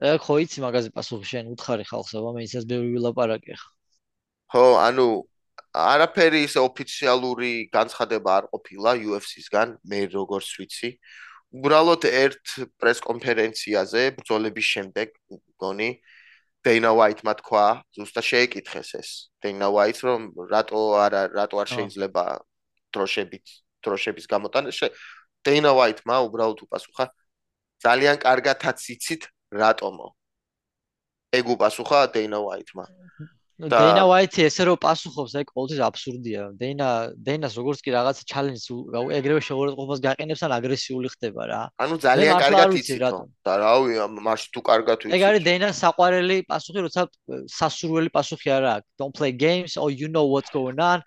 ეგ 0.00 0.20
ხო 0.24 0.34
იცი 0.44 0.58
მაგაზე 0.64 0.88
პასუხი 0.96 1.26
შენ 1.32 1.44
უთხარი 1.54 1.84
ხალხს 1.84 2.12
აბა 2.16 2.30
მე 2.36 2.40
ისეს 2.48 2.64
ბევრი 2.64 2.88
ვილაპარაკე 2.96 3.54
ხა. 3.60 3.68
ხო 4.52 4.64
ანუ 4.80 5.08
არაფერი 5.70 6.40
ის 6.48 6.54
ოფიციალური 6.58 7.70
განცხადება 7.70 8.30
არ 8.38 8.44
ყოფილა 8.52 8.90
UFC-სგან 9.06 9.76
მე 9.86 10.00
როგორც 10.16 10.48
ვიცი 10.58 10.90
უბრალოდ 11.50 12.06
ერთ 12.06 12.52
პრესკონფერენციაზე 12.78 14.02
ბრძოლების 14.18 14.66
შემდეგ 14.74 15.14
გონი 15.62 15.90
დეინა 16.66 16.92
ვაიტმა 16.98 17.32
თქვა 17.40 17.64
ზუსტად 17.96 18.26
შეეკითხეს 18.30 18.90
ეს 19.00 19.10
დეინა 19.42 19.68
ვაიტს 19.74 20.00
რომ 20.06 20.28
რატო 20.52 20.82
არა 21.04 21.22
რატო 21.34 21.62
არ 21.62 21.68
შეიძლება 21.74 22.24
დროშებით 22.94 23.46
დროშების 23.86 24.26
გამოტანა 24.30 24.70
დეინა 25.48 25.72
ვაიტმა 25.80 26.16
უბრალოდ 26.28 26.60
უპასუხა 26.68 27.06
ძალიან 27.80 28.16
კარგათაც 28.20 28.78
იცით 28.94 29.22
რატომო. 29.50 30.08
ეგ 31.38 31.44
უპასუხა 31.54 31.98
დეინა 32.14 32.38
ვაიტმა 32.46 32.84
დეინა 33.68 34.04
ვაიტი 34.08 34.44
ესე 34.48 34.64
რომ 34.64 34.78
პასუხობს, 34.80 35.32
ეგ 35.36 35.48
ყოველთვის 35.52 35.80
აბსურდია. 35.84 36.42
დეინა 36.56 36.88
დეინას 37.20 37.52
როგორც 37.60 37.78
კი 37.84 37.90
რაღაცა 37.92 38.22
ჩალენჯს 38.32 38.66
ეგრევე 39.18 39.40
შეურაცხყოფას 39.44 40.00
გაყენებს 40.06 40.42
ან 40.46 40.52
აგრესიული 40.56 41.08
ხდება 41.12 41.42
რა. 41.50 41.62
ანუ 41.76 41.94
ძალიან 42.00 42.34
კარგად 42.40 42.72
იცი 42.80 42.96
და 43.44 43.52
რავი, 43.60 43.94
მაშ 44.00 44.40
თუ 44.54 44.60
კარგად 44.64 44.98
ვიცი. 45.04 45.12
ეგ 45.12 45.22
არის 45.28 45.42
დეინას 45.44 45.76
საყვარელი 45.76 46.36
პასუხი, 46.48 46.80
როცა 46.88 47.02
სასურველი 47.60 48.10
პასუხი 48.16 48.48
არა 48.48 48.70
აქვს. 48.80 48.88
Don't 48.96 49.14
play 49.18 49.32
games 49.32 49.76
or 49.76 49.90
you 49.92 50.08
know 50.08 50.24
what's 50.24 50.48
going 50.48 50.80
on. 50.80 51.04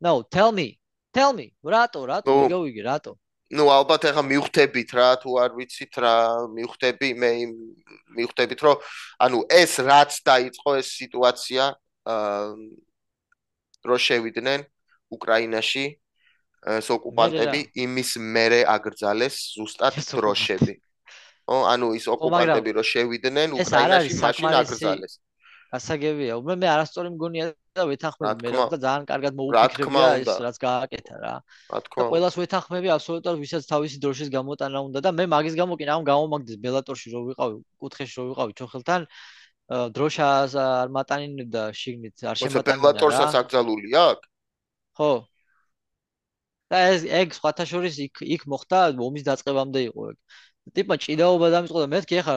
No, 0.00 0.20
tell 0.28 0.52
me. 0.52 0.76
Tell 1.16 1.32
me. 1.32 1.56
რატო, 1.64 2.04
რატო 2.04 2.28
მიგავიგი, 2.28 2.82
რატო? 2.84 3.16
ну 3.54 3.70
ალბათ 3.70 4.10
ახლა 4.10 4.22
მივხვდებით 4.26 4.90
რა 4.90 5.08
თუ 5.22 5.30
არ 5.38 5.50
ვიცით 5.54 5.94
რა 6.02 6.14
მივხვდები 6.50 7.08
მე 7.14 7.30
მივხვდებით 8.18 8.60
რომ 8.66 8.82
ანუ 9.22 9.38
ეს 9.46 9.78
რაც 9.86 10.18
დაიწყო 10.26 10.70
ეს 10.82 10.88
სიტუაცია 10.98 11.62
რო 13.86 13.96
შევიდნენ 14.06 14.66
უკრაინაში 15.16 15.86
ეს 16.76 16.88
ოკუპანტები 16.90 17.60
იმის 17.84 18.10
მერე 18.18 18.60
აგრძალეს 18.66 19.36
ზუსტად 19.54 20.00
დროშები. 20.02 20.74
ო, 21.46 21.54
ანუ 21.70 21.94
ის 21.94 22.06
ოკუპანტები 22.10 22.70
რო 22.74 22.82
შევიდნენ 22.82 23.54
უკრაინაში 23.54 24.18
მაშინ 24.18 24.58
აგრძალეს. 24.62 25.14
გასაგებია, 25.66 26.34
მე 26.46 26.54
მე 26.62 26.66
არასწორი 26.72 27.10
მგონია 27.14 27.46
და 27.76 27.84
ვეთანხმები 27.90 28.50
მე 28.54 28.66
და 28.72 28.78
ძალიან 28.82 29.04
კარგად 29.10 29.32
მოუკითხებია 29.38 30.10
ეს 30.22 30.30
რაც 30.46 30.56
გააკეთა 30.62 31.16
რა. 31.22 31.34
რა 31.42 31.80
თქმა 31.86 32.02
უნდა. 32.02 32.10
ყველას 32.14 32.34
ვეთანხმები 32.40 32.88
აბსოლუტურად 32.96 33.40
ვისაც 33.42 33.62
თავისი 33.66 33.96
დროშის 34.04 34.30
გამოტანა 34.36 34.78
უნდა 34.86 34.98
და 35.06 35.10
მე 35.18 35.24
მაგის 35.34 35.54
გამო 35.58 35.74
კი 35.76 35.84
რა 35.90 35.96
გამომაგდეს 36.06 36.56
ბელატორში 36.62 37.08
რო 37.14 37.20
ვიყავი, 37.30 37.56
კუთხეში 37.82 38.14
რო 38.16 38.24
ვიყავი 38.30 38.52
ჩოხელთან 38.62 39.00
დროშას 39.66 40.52
არ 40.62 40.92
მატანინებდა 40.94 41.62
შიგნით 41.74 42.26
არ 42.30 42.36
შემატანინა 42.38 42.76
რა. 42.76 42.82
ბელატორსაც 42.86 43.32
აკრძალული 43.40 43.90
აქვს? 43.98 44.28
ხო. 44.98 45.12
და 46.70 46.78
ეს 46.90 47.02
ეგ 47.06 47.34
სხვათა 47.34 47.64
შორის 47.70 47.98
იქ 48.06 48.22
იქ 48.36 48.42
მოხდა 48.50 48.78
ომის 49.08 49.26
დაწყებამდე 49.26 49.80
იყო 49.90 50.02
ეგ. 50.10 50.16
ტიპა 50.74 50.94
ჭიდაობა 50.98 51.46
დამიწყო 51.54 51.82
და 51.82 51.88
მეთქი 51.94 52.14
ახლა 52.22 52.36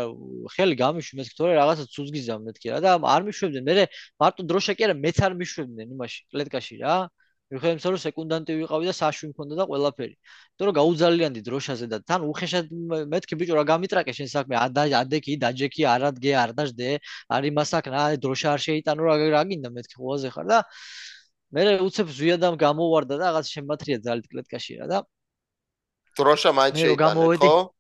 ხელი 0.53 0.75
გამიშვი 0.77 1.17
მეთქი 1.17 1.35
თორე 1.39 1.53
რაღაცა 1.57 1.85
ცუძგიზა 1.93 2.35
მეთქი 2.45 2.67
რა 2.73 2.79
და 2.85 2.91
არ 3.13 3.21
მიშვებდნენ 3.25 3.63
მე 3.65 3.85
მარტო 4.21 4.45
დროშა 4.45 4.73
კი 4.77 4.85
არა 4.85 4.95
მეც 5.05 5.17
არ 5.25 5.33
მიშვებდნენ 5.39 5.87
იმაში 5.97 6.19
კლეტკაში 6.29 6.75
რა 6.83 6.95
მიხედავთ 7.49 7.85
რომ 7.89 8.01
სეკუნდანტი 8.03 8.55
ვიყავი 8.61 8.85
და 8.89 8.93
საშვი 8.93 9.27
მქონდა 9.33 9.55
და 9.57 9.65
ყველაფერი. 9.69 10.13
იმიტომ 10.13 10.67
რომ 10.69 10.75
გაუძალიანდი 10.79 11.41
დროშაზე 11.49 11.85
და 11.89 11.97
თან 12.05 12.21
უხეშად 12.29 12.65
მეთქი 13.09 13.33
ბიჭო 13.41 13.53
რა 13.57 13.63
გამიტრაკე 13.73 14.13
შენ 14.13 14.29
საქმე? 14.29 14.55
ადექი 15.01 15.33
დაჯექი 15.41 15.83
არადგე 15.93 16.31
არ 16.43 16.51
დაждე 16.53 16.89
არი 17.33 17.49
მასაკნა 17.57 18.01
დროშა 18.21 18.47
არ 18.53 18.61
შეიტანო 18.67 19.01
რა 19.09 19.15
რა 19.33 19.41
გინდა 19.49 19.69
მეთქი 19.73 19.95
ყველაზე 19.97 20.29
ხარ 20.29 20.45
და 20.45 20.59
მე 21.49 21.61
უცებ 21.81 22.07
ზვიადამ 22.13 22.55
გამოვარდა 22.61 23.15
და 23.17 23.25
რაღაც 23.33 23.45
შემათრია 23.49 23.97
ძალით 24.05 24.25
კლეტკაში 24.29 24.73
რა 24.81 24.85
და 24.93 24.97
დროშა 26.21 26.51
მაინც 26.53 26.75
შეიტანე 26.85 27.25
ხო 27.41 27.78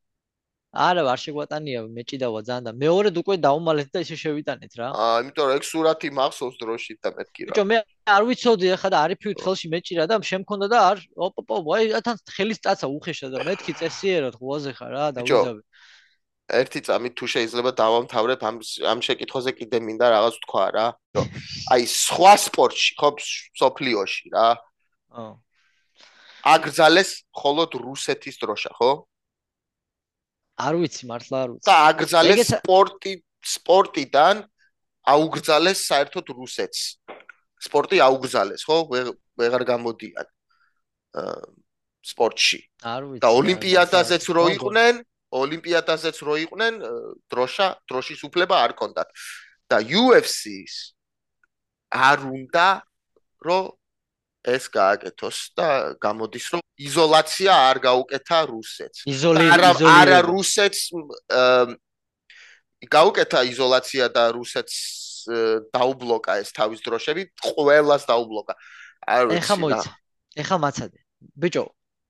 არა, 0.69 1.01
არ 1.09 1.17
შეგვატანია, 1.17 1.79
მეჭიდავა 1.89 2.39
ძალიან 2.45 2.63
და 2.69 2.71
მეორედ 2.77 3.15
უკვე 3.17 3.35
დაუმალეთ 3.41 3.89
და 3.89 3.99
ისე 4.05 4.15
შევიტანეთ 4.21 4.73
რა. 4.77 4.87
აა, 4.93 5.17
იმიტომ 5.25 5.45
რომ 5.49 5.55
ეგ 5.57 5.63
სურათი 5.65 6.09
მახსოვს 6.13 6.55
დროშით 6.61 6.99
და 7.01 7.09
მეთქი 7.17 7.41
რა. 7.49 7.53
ბიჭო, 7.57 7.65
მე 7.65 7.77
არ 8.05 8.23
ვიცოდი 8.29 8.67
ახლა 8.77 8.89
და 8.93 8.97
არიფივით 9.09 9.39
ხელში 9.41 9.67
მეჭირა 9.73 10.05
და 10.05 10.15
შემქონდა 10.21 10.65
და 10.69 10.77
არ 10.93 10.97
ოპოპო, 11.25 11.53
აი, 11.73 11.85
თან 12.05 12.17
ხელის 12.37 12.59
წაცა 12.61 12.85
უხეშა 12.85 13.27
და 13.33 13.37
მეთქი 13.49 13.73
წესიერად 13.81 14.35
ღვაზე 14.37 14.71
ხარ 14.77 14.91
რა, 14.93 15.05
დაუძაბე. 15.17 15.61
ერთი 16.49 16.79
წამით 16.85 17.13
თუ 17.17 17.25
შეიძლება 17.33 17.71
დავამთავრებ 17.77 18.41
ამ 18.45 18.57
ამ 18.61 18.99
შეკითხვაზე 19.05 19.51
კიდე 19.57 19.77
მინდა 19.85 20.05
რაღაც 20.17 20.35
თქვა 20.45 20.65
რა. 20.73 20.87
აი, 21.73 21.81
სხვა 21.85 22.33
სპორტში, 22.45 22.89
ხო, 22.97 23.09
სოფლიოში 23.57 24.25
რა. 24.33 24.49
აა. 25.13 25.33
აგრძალეს 26.49 27.09
მხოლოდ 27.35 27.69
რუსეთის 27.85 28.35
დროშა, 28.41 28.71
ხო? 28.77 28.91
არ 30.59 30.75
ვიცი 30.79 31.03
მართლა 31.07 31.37
არ 31.43 31.49
ვიცი. 31.55 31.65
და 31.69 31.75
აგრძალეს 31.89 32.49
სპორტი 32.59 33.13
სპორტიდან 33.39 34.35
აუგრძალეს 35.07 35.79
საერთოდ 35.89 36.25
რუსეთს. 36.35 36.81
სპორტი 37.59 37.97
აუგრძალეს, 38.03 38.61
ხო? 38.67 38.77
ვეღარ 39.39 39.63
გამოდიან 39.71 40.27
სპორტში. 42.03 42.59
და 43.23 43.29
ოლიმპიადაზეც 43.39 44.23
რო 44.35 44.45
იყვნენ, 44.55 44.95
ოლიმპიადაზეც 45.31 46.17
რო 46.27 46.35
იყვნენ, 46.45 46.73
დროშა, 47.31 47.67
დროშის 47.87 48.21
უფლება 48.27 48.55
არ 48.65 48.73
კონდათ. 48.79 49.09
და 49.69 49.77
UFC-ს 49.85 50.97
არ 51.93 52.19
უნდა 52.25 52.81
რომ 53.45 53.69
ეს 54.43 54.63
გააკეთოს 54.71 55.37
და 55.57 55.67
გამოდის 55.99 56.45
რომ 56.55 56.61
იზოლაცია 56.79 57.51
არ 57.69 57.77
გაუკეთა 57.83 58.39
რუსეთს. 58.51 58.99
არა 59.55 59.71
არა 59.83 60.19
რუსეთს 60.23 60.79
გაუკეთა 62.87 63.39
იზოლაცია 63.51 64.05
და 64.15 64.23
რუსეთს 64.31 64.77
დაუბლოკა 65.75 66.39
ეს 66.39 66.49
თავის 66.55 66.79
დროშები, 66.79 67.23
ყველას 67.43 68.07
დაუბლოკა. 68.07 68.53
არ 69.03 69.23
ვიცი. 69.27 69.39
ეხა 69.43 69.55
მოიცა. 69.59 69.91
ეხა 70.39 70.57
მაცადე. 70.63 70.99
ბიჭო, 71.35 71.65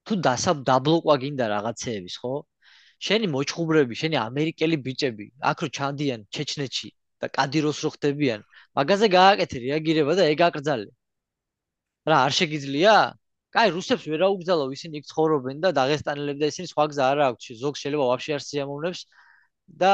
თუ 0.06 0.14
დასაბ 0.22 0.58
დაბლოკვა 0.70 1.16
გინდა 1.24 1.46
რაღაცეების, 1.50 2.16
ხო? 2.22 2.34
შენი 3.00 3.28
მოჭხუბრები, 3.34 3.94
შენი 3.96 4.16
ამერიკელი 4.22 4.78
ბიჭები, 4.86 5.26
აქ 5.50 5.58
რო 5.64 5.68
ჩანდიან 5.78 6.22
ჩეჩნეთში 6.30 6.90
და 7.20 7.28
კადიროს 7.34 7.80
რო 7.84 7.90
ხდებიან, 7.96 8.40
მაგაზე 8.78 9.08
გააკეთე 9.10 9.58
რეაგირება 9.66 10.14
და 10.20 10.24
ეგ 10.30 10.40
აკრძალე. 10.50 10.90
რა 12.10 12.18
არ 12.26 12.34
შეგიძლია? 12.40 12.94
კაი, 13.56 13.72
რუსებს 13.76 14.06
ვერ 14.12 14.26
აუგზავნო, 14.30 14.66
ისინი 14.78 15.02
იქ 15.02 15.06
ცხოვრობენ 15.12 15.62
და 15.64 15.70
დაღესტანელებს 15.80 16.42
და 16.42 16.50
ისინი 16.54 16.68
სხვა 16.74 16.86
გზა 16.92 17.06
არ 17.14 17.20
აქვს, 17.30 17.46
ზოგ 17.64 17.80
შეიძლება 17.82 18.06
ვაფშე 18.12 18.32
არ 18.38 18.44
სიამოვნებს 18.50 19.02
და 19.84 19.94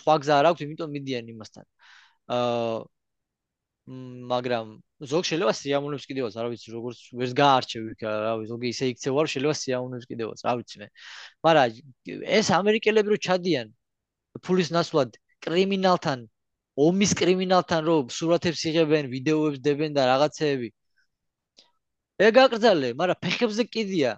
სხვა 0.00 0.14
გზა 0.24 0.34
არ 0.40 0.48
აქვს, 0.50 0.64
იმიტომ 0.66 0.90
მიდიან 0.96 1.30
იმასთან. 1.34 1.64
აა 2.36 2.84
მაგრამ 4.32 4.68
ზოგ 5.12 5.26
შეიძლება 5.28 5.52
სიამოვნებს 5.60 6.06
კიდევაც, 6.08 6.36
რა 6.40 6.48
ვიცი, 6.52 6.68
როგორც 6.72 7.00
ვერს 7.20 7.32
გაარჩევ 7.36 7.82
იქ, 7.92 8.04
რა 8.04 8.32
ვიცი, 8.40 8.48
ზოგი 8.52 8.68
ისე 8.72 8.84
იქცევა, 8.92 9.24
რომ 9.24 9.30
შეიძლება 9.32 9.56
სიამოვნებს 9.60 10.06
კიდევაც, 10.08 10.38
რა 10.46 10.52
ვიცი 10.60 10.76
მე. 10.80 10.88
მაგრამ 11.44 11.68
ეს 12.40 12.46
ამერიკელები 12.60 13.08
რო 13.12 13.18
ჩადიან 13.28 13.68
ფულის 14.40 14.70
ნაცვლად 14.72 15.10
კრიმინალთან, 15.44 16.24
ომის 16.86 17.12
კრიმინალთან 17.20 17.80
რო 17.84 17.96
სურათებს 18.08 18.62
იღებენ, 18.72 19.12
ვიდეოებს 19.12 19.60
დებენ 19.68 19.90
და 20.00 20.08
რაღაცეები, 20.12 20.68
ეგ 22.27 22.35
აკრძალე, 22.45 22.89
მაგრამ 22.99 23.17
ფეხებზე 23.25 23.63
კიდია. 23.75 24.11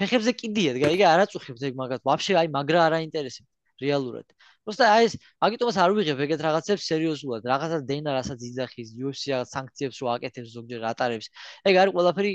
ფეხებზე 0.00 0.32
კიდია, 0.40 0.70
ეგ 0.94 1.00
არაწუხებს 1.12 1.62
ეგ 1.68 1.74
მაგათ. 1.80 2.00
ვაფშე 2.08 2.32
აი 2.40 2.48
მაგრა 2.56 2.80
არ 2.86 2.92
აინტერესებს 3.00 3.50
რეალურად. 3.82 4.26
просто 4.64 4.82
აი 4.88 5.04
ეს 5.08 5.14
მაგიტომაც 5.44 5.76
არ 5.84 5.90
ვიღებ 5.96 6.18
ეგეთ 6.26 6.40
რაღაცებს 6.46 6.84
სერიოზულად. 6.90 7.42
რაღაცა 7.52 7.78
დენა 7.90 8.10
რასაც 8.18 8.40
იძახის, 8.48 8.88
UFC 9.04 9.22
რაღაც 9.32 9.48
სანქციებს 9.56 9.96
რო 10.02 10.06
აკეთებს 10.16 10.50
ზოგჯერ 10.56 10.80
ატარებს. 10.90 11.26
ეგ 11.68 11.74
არის 11.82 11.92
ყველაფერი 11.96 12.32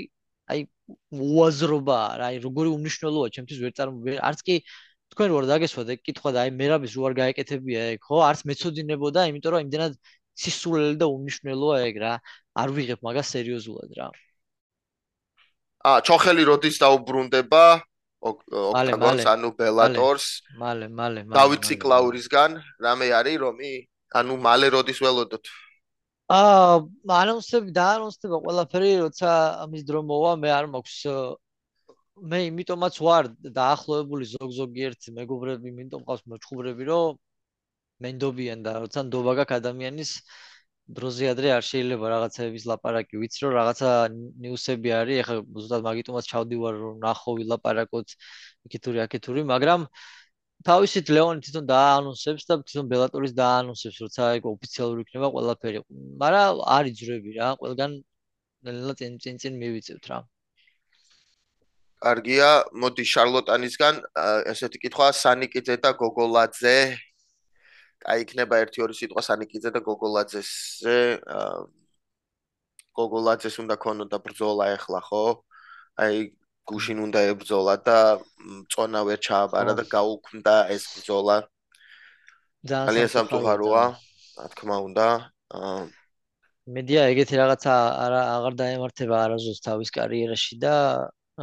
აი 0.52 0.60
უაზრობა 1.12 1.98
რა, 2.20 2.24
აი 2.32 2.36
როგორი 2.46 2.68
უმნიშვნელოა 2.76 3.28
ჩემთვის 3.36 3.58
ვერ 3.64 3.72
წარმოვიდგენ. 3.78 4.18
არც 4.28 4.40
კი 4.46 4.54
თქვენ 5.12 5.30
ვარ 5.36 5.44
დაგესვათ 5.52 5.88
ეგ 5.94 6.00
კითხვა 6.08 6.30
და 6.34 6.38
აი 6.44 6.50
მერაბის 6.60 6.92
რო 6.96 7.02
არ 7.08 7.14
გაეკეთებია 7.20 7.80
ეგ, 7.94 8.00
ხო? 8.08 8.16
არც 8.30 8.40
მეწოდინებოდა, 8.48 9.20
იმიტომ 9.30 9.50
რომ 9.54 9.64
იმდენად 9.66 9.92
სისულელი 10.42 10.96
და 11.02 11.06
უმნიშვნელოა 11.16 11.76
ეგ 11.88 11.96
რა. 12.04 12.12
არ 12.62 12.68
ვიღებ 12.76 13.00
მაგას 13.06 13.28
სერიოზულად 13.36 13.90
რა. 13.98 14.08
ა 15.87 15.91
ჩოხელი 16.07 16.43
როდის 16.49 16.77
დაუბრუნდება? 16.83 17.63
ოქტაგონს 18.27 19.27
ანუ 19.29 19.49
ბელატორს 19.57 20.25
მალე 20.57 20.87
მალე 20.89 21.21
მალე 21.29 21.37
დავით 21.37 21.61
ციკლაურისგან 21.69 22.57
რამე 22.85 23.07
არის 23.19 23.37
რომი 23.45 23.71
ანუ 24.19 24.33
მალე 24.47 24.67
როდის 24.73 24.99
ველოდოთ? 25.05 25.45
ა 26.33 26.39
ანონსები 27.21 27.71
და 27.77 27.85
ანონსდება 27.97 28.41
ყველაფერი 28.47 28.91
როცა 29.05 29.29
ამის 29.63 29.85
დრო 29.87 30.01
მოვა 30.09 30.33
მე 30.41 30.49
არ 30.57 30.65
მაქვს 30.73 30.97
მე 32.31 32.39
იმიტომაც 32.49 32.95
ვარ 33.07 33.29
დაახლოებული 33.59 34.25
ზოგ 34.33 34.49
ზოგიერთ 34.59 35.09
მეგობრები 35.19 35.71
იმიტომ 35.71 36.03
ყავს 36.09 36.23
მოჭხუბრები 36.33 36.89
რომ 36.89 37.21
მენდობიან 38.03 38.65
და 38.65 38.73
როცა 38.83 39.05
ნდობა 39.07 39.37
გაქვს 39.39 39.59
ადამიანის 39.61 40.11
დროზე 40.87 41.25
ადრე 41.33 41.49
არ 41.57 41.63
შეიძლება 41.67 42.05
რაღაცების 42.13 42.63
ლაპარაკი. 42.71 43.19
ვიცი 43.21 43.39
რომ 43.45 43.53
რაღაცა 43.59 43.89
ნიუსები 44.43 44.89
არის 44.99 45.17
ეხლა 45.23 45.35
ზუსტად 45.57 45.81
მაგიტომაც 45.87 46.29
ჩავდივარ 46.31 46.73
რომ 46.83 46.95
ნახო 47.03 47.35
ვილაპარაკოთ 47.39 48.07
იქითური 48.67 49.03
აქითური 49.05 49.43
მაგრამ 49.51 49.81
თავისით 50.67 51.11
ლეონი 51.15 51.43
თვითონ 51.45 51.65
დააანონსებს 51.71 52.47
და 52.49 52.57
თვითონ 52.63 52.87
ბელატორის 52.93 53.33
დააანონსებს 53.37 53.97
როცა 54.05 54.29
ეგ 54.39 54.47
ოფიციალური 54.53 55.03
იქნება 55.05 55.27
ყველაფერი. 55.35 55.83
მაგრამ 56.23 56.63
არის 56.77 56.93
ძრები 57.01 57.31
რა 57.37 57.49
ყველგან 57.61 57.91
ნელა 58.65 58.93
წინ 58.99 59.19
წინ 59.21 59.35
წინ 59.43 59.53
მივიწევთ 59.61 60.09
რა. 60.11 60.19
კარგია 62.05 62.49
მოდი 62.81 63.03
შარლოტანისგან 63.11 63.95
ესეთი 64.53 64.81
კითხვა 64.85 65.07
სანიკიძე 65.19 65.75
და 65.83 65.91
გოგოლაძე 66.01 66.77
აი 68.07 68.23
იქნება 68.23 68.59
ერთი 68.63 68.83
ორი 68.85 68.95
სიტყვა 68.99 69.21
სანიკიძე 69.27 69.69
და 69.75 69.79
გოგოლაძესზე 69.87 70.97
გოგოლაძეს 72.99 73.55
უნდა 73.63 73.75
ქონოდა 73.83 74.17
ბრძოლა 74.25 74.65
ახლა 74.77 75.01
ხო? 75.07 75.23
აი 76.03 76.15
გუშინ 76.67 76.97
უნდა 77.07 77.19
ებრძოლა 77.31 77.75
და 77.87 77.97
წონა 78.73 79.01
ვერ 79.07 79.19
ჩააბარა 79.27 79.73
და 79.79 79.83
გაუქმდა 79.95 80.55
ეს 80.75 80.83
ბრძოლა. 80.95 81.37
ძალიან 82.67 83.09
სამწუხაროა 83.15 83.83
რა 84.37 84.45
თქმა 84.53 84.77
უნდა 84.87 85.07
მედია 86.75 87.01
ეგეთი 87.11 87.35
რაღაცა 87.39 87.73
არა 88.05 88.21
აღარ 88.35 88.53
დაემართება 88.61 89.15
არაზოს 89.25 89.59
თავის 89.67 89.89
კარიერაში 89.97 90.57
და 90.63 90.73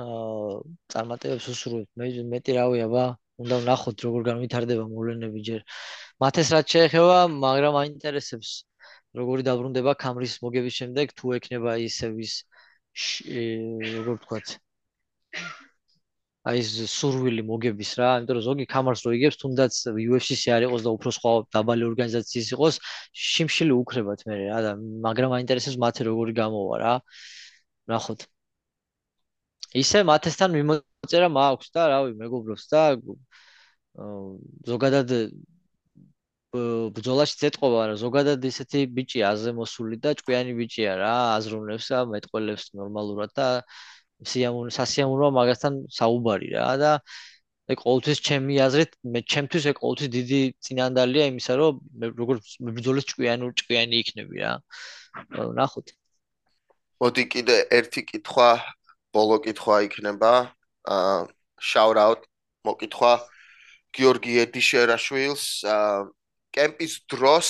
აა 0.00 0.56
წარმატებებს 0.92 1.46
უსურვებს 1.54 1.90
მე 2.00 2.08
მეტი 2.34 2.56
რავია 2.58 2.88
ბა 2.94 3.04
უნდა 3.44 3.56
ვნახოთ 3.62 4.04
როგორ 4.06 4.26
განვითარდება 4.30 4.84
მოვლენები 4.90 5.40
ჯერ 5.48 5.62
მათეს 6.22 6.50
რაც 6.54 6.66
შეეხება, 6.74 7.18
მაგრამ 7.44 7.78
აინტერესებს 7.82 8.50
როგორი 9.18 9.46
დაბრუნდება 9.48 9.94
კამრის 10.04 10.38
მოგების 10.44 10.78
შემდეგ 10.80 11.14
თუ 11.18 11.34
ექნება 11.38 11.76
ისევის 11.88 12.34
როგორ 12.94 14.18
ვთქვათ 14.18 14.58
აი 16.50 16.60
ეს 16.60 16.70
სურვილი 16.92 17.42
მოგების 17.48 17.90
რა, 17.98 18.08
იმიტომ 18.20 18.36
რომ 18.36 18.44
ზოგი 18.46 18.64
კამარს 18.72 19.02
რო 19.06 19.12
იგებს, 19.16 19.38
თუნდაც 19.42 19.76
UFC-ში 19.96 20.50
არ 20.56 20.66
იყოს 20.66 20.82
და 20.84 20.90
უფრო 20.96 21.12
სხვა 21.16 21.30
დაბალი 21.56 21.86
ორგანიზაციის 21.88 22.50
იყოს, 22.56 22.78
შიმშილი 23.28 23.72
უკრებათ 23.76 24.24
მე 24.28 24.36
რა 24.42 24.58
და 24.66 24.72
მაგრამ 25.06 25.36
აინტერესებს 25.38 25.78
მათე 25.84 26.06
როგორი 26.10 26.36
გამოვა 26.40 26.76
რა. 26.84 26.92
ნახოთ. 27.92 28.20
ისე 29.82 30.04
მათესთან 30.10 30.50
მიმოწერა 30.58 31.28
მაქვს 31.38 31.68
და 31.74 31.82
რავი, 31.94 32.12
მეგობრობს 32.20 32.64
და 32.72 32.82
ზოგადად 34.68 35.08
ბძოლაში 36.54 37.36
ზეთყობა 37.40 37.80
რა 37.90 37.94
ზოგადად 37.98 38.44
ისეთი 38.46 38.84
ბიჭი 38.94 39.22
აზე 39.26 39.52
მოსული 39.58 39.96
და 40.04 40.12
ჭკვიანი 40.18 40.52
ბიჭია 40.58 40.92
რა 41.00 41.14
აზროვნებს 41.38 41.86
და 41.90 41.98
მეტყველებს 42.14 42.66
ნორმალურად 42.78 43.32
და 43.34 43.46
სიამოვნო 44.22 44.70
სასიამოვნო 44.76 45.30
მაგასთან 45.38 45.80
საუბარი 45.98 46.48
რა. 46.54 46.68
და 46.78 46.92
ეგ 47.74 47.78
ყოველთვის 47.82 48.18
ჩემი 48.28 48.54
აზრით 48.66 48.94
მე 49.02 49.20
ჩემთვის 49.34 49.66
ეგ 49.72 49.76
ყოველთვის 49.82 50.10
დიდი 50.14 50.40
წინანდალია 50.68 51.24
იმისა 51.32 51.54
რომ 51.58 51.82
მე 51.98 52.06
როგორ 52.22 52.36
ბძოლის 52.78 53.04
ჭკვიანი 53.10 53.50
ჭკვიანი 53.58 53.96
იქნები 54.04 54.36
რა. 54.44 54.52
ნახოთ. 55.58 55.86
მოდი 57.02 57.24
კიდე 57.34 57.56
ერთი 57.78 58.02
კითხვა 58.14 58.50
ბოლო 59.10 59.42
კითხვა 59.42 59.82
იქნება. 59.90 60.32
აა 60.86 61.26
shout 61.58 61.98
out 61.98 62.30
მოკითხვა. 62.62 63.12
გიორგი 63.94 64.32
ედიშერაშვილს 64.44 65.42
კემპის 66.54 66.94
დროს 67.10 67.48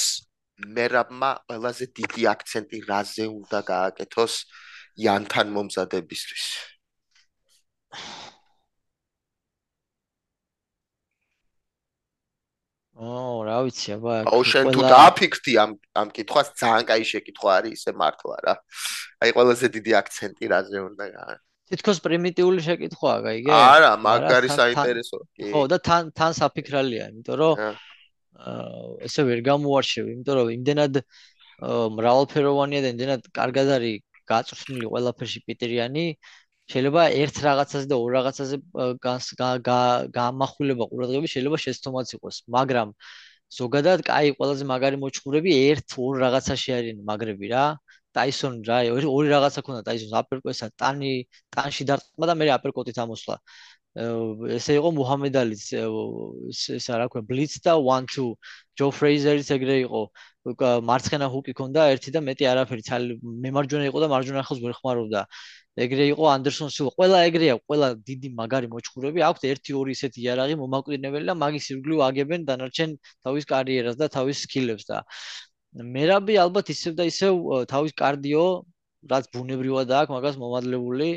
მერაბმა 0.76 1.30
ყველაზე 1.48 1.86
დიდი 1.98 2.22
აქცენტი 2.34 2.78
რაზე 2.90 3.26
უნდა 3.30 3.60
გააკეთოს 3.70 4.34
იანთან 5.04 5.50
მომზადებისთვის. 5.54 6.44
ო, 12.94 13.42
რა 13.46 13.56
ვიცი, 13.66 13.88
აბა. 13.98 14.12
აუ 14.30 14.42
შენ 14.50 14.70
თუ 14.74 14.80
დააფიქრდი 14.86 15.52
ამ 15.58 15.70
ამ 15.98 16.08
კითხვას, 16.14 16.54
ძალიან 16.62 16.84
კაი 16.90 17.02
შეკითხვა 17.10 17.50
არის 17.58 17.72
ისე 17.74 17.90
მართლა 17.98 18.36
რა. 18.46 18.54
აი 19.22 19.30
ყველაზე 19.34 19.66
დიდი 19.76 19.92
აქცენტი 20.00 20.44
რაზე 20.54 20.78
უნდა 20.88 21.04
გააკეთოს? 21.16 21.42
თითქოს 21.74 21.98
პრიმიტიული 22.06 22.60
შეკითხვაა, 22.62 23.18
გაიგე? 23.26 23.50
არა, 23.50 23.90
მაგარი 24.06 24.48
საინტერესო. 24.54 25.18
ხო, 25.50 25.62
და 25.72 25.78
თან 25.82 26.12
თან 26.14 26.32
საფიქრალია, 26.38 27.04
იმიტომ 27.10 27.36
რომ 27.42 27.54
ესე 29.08 29.24
ვერ 29.28 29.40
გამოარჩევ, 29.48 30.08
იმიტომ 30.14 30.38
რომ 30.40 30.50
იმდენად 30.56 31.00
მრავალფეროვანია 31.98 32.80
და 32.84 32.88
იმდენად 32.94 33.28
კარგად 33.38 33.68
არის 33.76 34.02
გაწვრთნილი 34.32 34.86
ყველაფერში 34.94 35.40
პიტერიანი, 35.48 36.04
შეიძლება 36.72 37.02
ერთ 37.22 37.38
რაღაცაზე 37.44 37.86
და 37.92 37.96
ორ 38.00 38.10
რაღაცაზე 38.16 38.56
გამახვილება 40.18 40.84
ყურადღება 40.92 41.30
შეიძლება 41.34 41.58
შეცდომაც 41.64 42.14
იყოს, 42.16 42.36
მაგრამ 42.56 42.94
ზოგადად, 43.58 44.02
კაი, 44.08 44.32
ყველაზე 44.38 44.64
მაგარი 44.72 44.96
მოჭმურები 45.04 45.50
ერთ 45.70 45.96
ორ 46.04 46.22
რაღაცაში 46.24 46.70
არიან 46.78 47.04
მაგრები 47.10 47.52
რა. 47.52 47.64
ტაისონ 48.18 48.58
რა 48.68 48.78
ორი 48.94 49.28
რაღაცა 49.34 49.62
ქონდა 49.66 49.82
ტაისონს 49.88 50.14
აპერკოტსა 50.20 50.68
ტანი 50.80 51.12
ტანში 51.56 51.86
დარტყმა 51.90 52.28
და 52.30 52.34
მე 52.40 52.50
აპერკოტით 52.58 53.00
ამოსვლა. 53.04 53.36
ესე 53.94 54.74
იყო 54.74 54.90
მუჰამედ 54.94 55.36
ალის 55.38 55.64
ესა 56.76 56.94
რა 56.98 57.06
ქვია 57.10 57.26
ბლიც 57.30 57.52
და 57.66 57.74
1 57.78 58.08
2 58.14 58.24
ჯო 58.78 58.86
ფრეიზერიც 58.98 59.50
ეგრე 59.56 59.76
იყო. 59.86 60.02
მარცხენა 60.90 61.26
ჰუკი 61.34 61.52
ქონდა 61.60 61.82
ერთი 61.94 62.10
და 62.16 62.20
მეტი 62.28 62.44
არაფერი 62.52 62.82
ცალი 62.88 63.18
მემარჯვენე 63.44 63.86
იყო 63.90 63.98
და 64.02 64.08
მარჯვენა 64.14 64.42
ახლოს 64.44 64.60
ვერ 64.64 64.74
ხმარობდა. 64.78 65.22
ეგრე 65.84 66.04
იყო 66.14 66.26
ანდერსონ 66.30 66.68
სილვა 66.74 66.90
ყველა 66.98 67.20
ეგრეა 67.28 67.54
ყველა 67.66 67.88
დიდი 68.10 68.28
მაგარი 68.40 68.68
მოჭხურები 68.74 69.24
აქვთ 69.28 69.46
1 69.50 69.62
2 69.70 69.94
ისეთი 69.94 70.18
იარაღი 70.26 70.54
მომაკვდინებელი 70.60 71.26
და 71.30 71.34
მაგის 71.40 71.66
ირგვლივ 71.74 72.04
აგებენ 72.08 72.46
დანარჩენ 72.50 72.94
თავის 73.26 73.48
კარიერას 73.52 73.98
და 73.98 74.06
თავის 74.16 74.44
სკილებს 74.46 74.86
და 74.90 75.02
მერაბი 75.74 76.38
ალბათ 76.38 76.70
ისევ 76.70 76.94
და 77.00 77.04
ისევ 77.10 77.38
თავის 77.70 77.94
კარდიო 77.98 78.44
რაც 79.10 79.24
ბუნებრივად 79.34 79.90
აქვს 79.90 80.12
მაგას 80.14 80.36
მომადლებული 80.38 81.08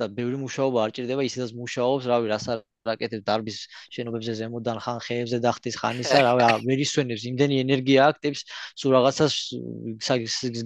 და 0.00 0.08
ბევრი 0.16 0.40
მუშაობა 0.40 0.82
არ 0.84 0.94
ჭირდება 0.96 1.22
ისედაც 1.28 1.52
მუშაობს 1.54 2.08
რავი 2.10 2.30
რას 2.32 2.46
არაკეთებს 2.54 3.24
დარბის 3.28 3.58
შენობებზე 3.94 4.34
ზემოდან 4.40 4.80
ხან 4.82 4.98
ხეებზე 5.06 5.38
დახტის 5.46 5.76
ხანისა 5.82 6.22
რავი 6.26 6.48
ვერ 6.66 6.82
ისვენებს 6.86 7.26
იმდენი 7.30 7.60
ენერგია 7.64 8.08
აქტებს 8.12 8.44
სულ 8.82 8.96
რაღაცას 8.98 9.34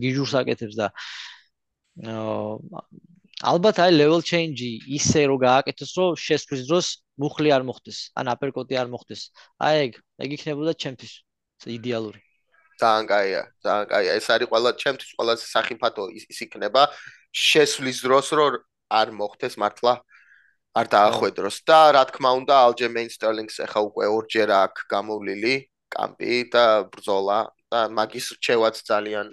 გიჟურს 0.04 0.34
აკეთებს 0.40 0.78
და 0.80 0.88
ალბათ 3.44 3.80
აი 3.84 3.90
level 3.98 4.22
change 4.24 4.64
ისე 4.98 5.26
რომ 5.28 5.42
გააკეთოს 5.44 5.92
რომ 6.00 6.20
შესვლის 6.26 6.62
დროს 6.70 6.86
მუხლი 7.20 7.50
არ 7.56 7.66
მოხდეს 7.70 7.98
ან 8.18 8.30
აპერკოტი 8.34 8.78
არ 8.82 8.88
მოხდეს. 8.94 9.22
აი 9.66 9.74
ეგ 9.86 9.92
ეგ 10.24 10.30
იქნებოდა 10.38 10.72
ჩემთვის 10.82 11.12
იდეალური 11.78 12.20
ძალიან 12.84 13.06
კაია, 13.12 13.42
ძალიან 13.64 13.86
კაია. 13.92 14.10
ეს 14.18 14.26
არის 14.34 14.48
ყველა 14.52 14.70
ჩემთვის 14.82 15.10
ყველაზე 15.18 15.44
სახიფათო 15.54 16.04
ის 16.18 16.38
იქნება 16.46 16.82
შესვლის 17.34 17.98
დროს 18.06 18.26
რომ 18.38 18.52
არ 19.00 19.08
მოხდეს 19.20 19.54
მართლა 19.62 19.94
არ 20.78 20.86
დაახვედროს 20.94 21.56
და 21.68 21.80
რა 21.96 22.02
თქმა 22.10 22.30
უნდა 22.40 22.54
ალჯემეინ 22.66 23.10
სტერლინგს 23.16 23.56
ახლა 23.66 23.80
უკვე 23.88 24.06
ორჯერ 24.16 24.48
აქვს 24.64 24.82
გამოვლილი 24.94 25.54
კამპი 25.94 26.34
და 26.54 26.64
ბრძოლა 26.90 27.38
და 27.70 27.80
მაგის 27.98 28.26
რჩევაც 28.36 28.82
ძალიან 28.90 29.28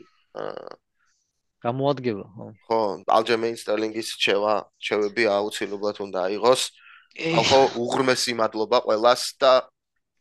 გამოადგება, 1.62 2.26
ხო. 2.36 2.46
ხო, 2.66 2.80
ალჯემეინ 3.06 3.58
სტერლინგის 3.62 4.10
რჩევა, 4.18 4.54
რჩევები 4.82 5.24
აუცილებლად 5.30 5.98
უნდა 6.02 6.20
აიღოს. 6.30 6.62
ხო, 7.50 7.62
უღრმესი 7.78 8.34
მადლობა 8.40 8.82
ყველას 8.88 9.24
და 9.38 9.52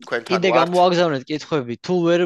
თქვენთან 0.05 0.33
კიდე 0.33 0.51
გამოაგზავნეთ 0.57 1.25
კითხვები. 1.31 1.75
თუ 1.87 1.95
ვერ 2.07 2.21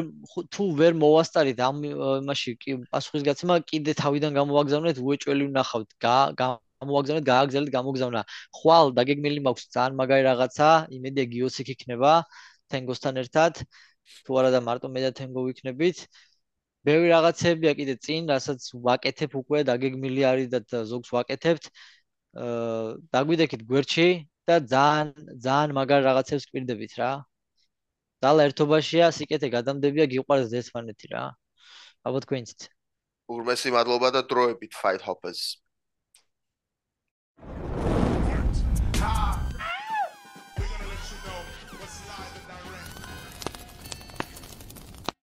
თუ 0.55 0.63
ვერ 0.79 0.93
მოვასწარით 1.01 1.59
ამ 1.67 1.77
იმაში 1.87 2.51
პასუხისგაცემა 2.91 3.55
კიდე 3.71 3.91
თავიდან 4.01 4.31
გამოაგზავნეთ 4.39 5.01
უეჭველი 5.05 5.47
ვნახავთ. 5.49 5.89
გამოაგზავნეთ 6.03 7.25
გააგზავნეთ 7.31 7.71
გამოგზავნა. 7.77 8.21
ხვალ 8.59 8.85
დაგეგმილი 8.99 9.39
მაქვს 9.47 9.65
ძალიან 9.75 9.99
მაგარი 10.01 10.23
რაღაცა. 10.29 10.69
იმედია 10.97 11.25
გიოციკ 11.33 11.67
იქნება 11.75 12.13
თენგოსთან 12.71 13.19
ერთად. 13.23 13.53
თუ 14.25 14.31
არა 14.39 14.49
და 14.55 14.59
მარტო 14.67 14.87
მე 14.95 14.99
და 15.05 15.11
თენგო 15.19 15.39
ვიქნებით. 15.49 15.97
ბევრი 16.85 17.07
რაღაცებია 17.15 17.71
კიდე 17.79 17.95
წინ 18.05 18.21
რასაც 18.31 18.61
ვაკეთებ 18.87 19.31
უკვე 19.41 19.59
დაგეგმილი 19.69 20.21
არის 20.31 20.47
და 20.53 20.85
ზოგს 20.91 21.09
ვაკეთებთ. 21.17 21.65
აა 22.35 22.99
დაგვიდექით 23.15 23.61
გვერდში 23.69 24.07
და 24.47 24.55
ძალიან 24.73 25.07
ძალიან 25.45 25.71
მაგარ 25.79 26.01
რაღაცებს 26.09 26.45
გვირდებით 26.51 26.93
რა 27.01 27.11
ძალა 28.25 28.45
ერთობაშია, 28.49 29.11
სიკეთე 29.13 29.51
გადამდებია, 29.53 30.05
გიყვარდეს 30.13 30.55
ერთმანეთი 30.61 31.11
რა. 31.13 31.25
აბა 32.09 32.21
თქვენც. 32.25 32.69
უღრმესი 33.29 33.73
მადლობა 33.75 34.09
და 34.17 34.21
დროებით 34.31 34.73
Fight 34.81 35.05
Hoppers. 35.05 35.43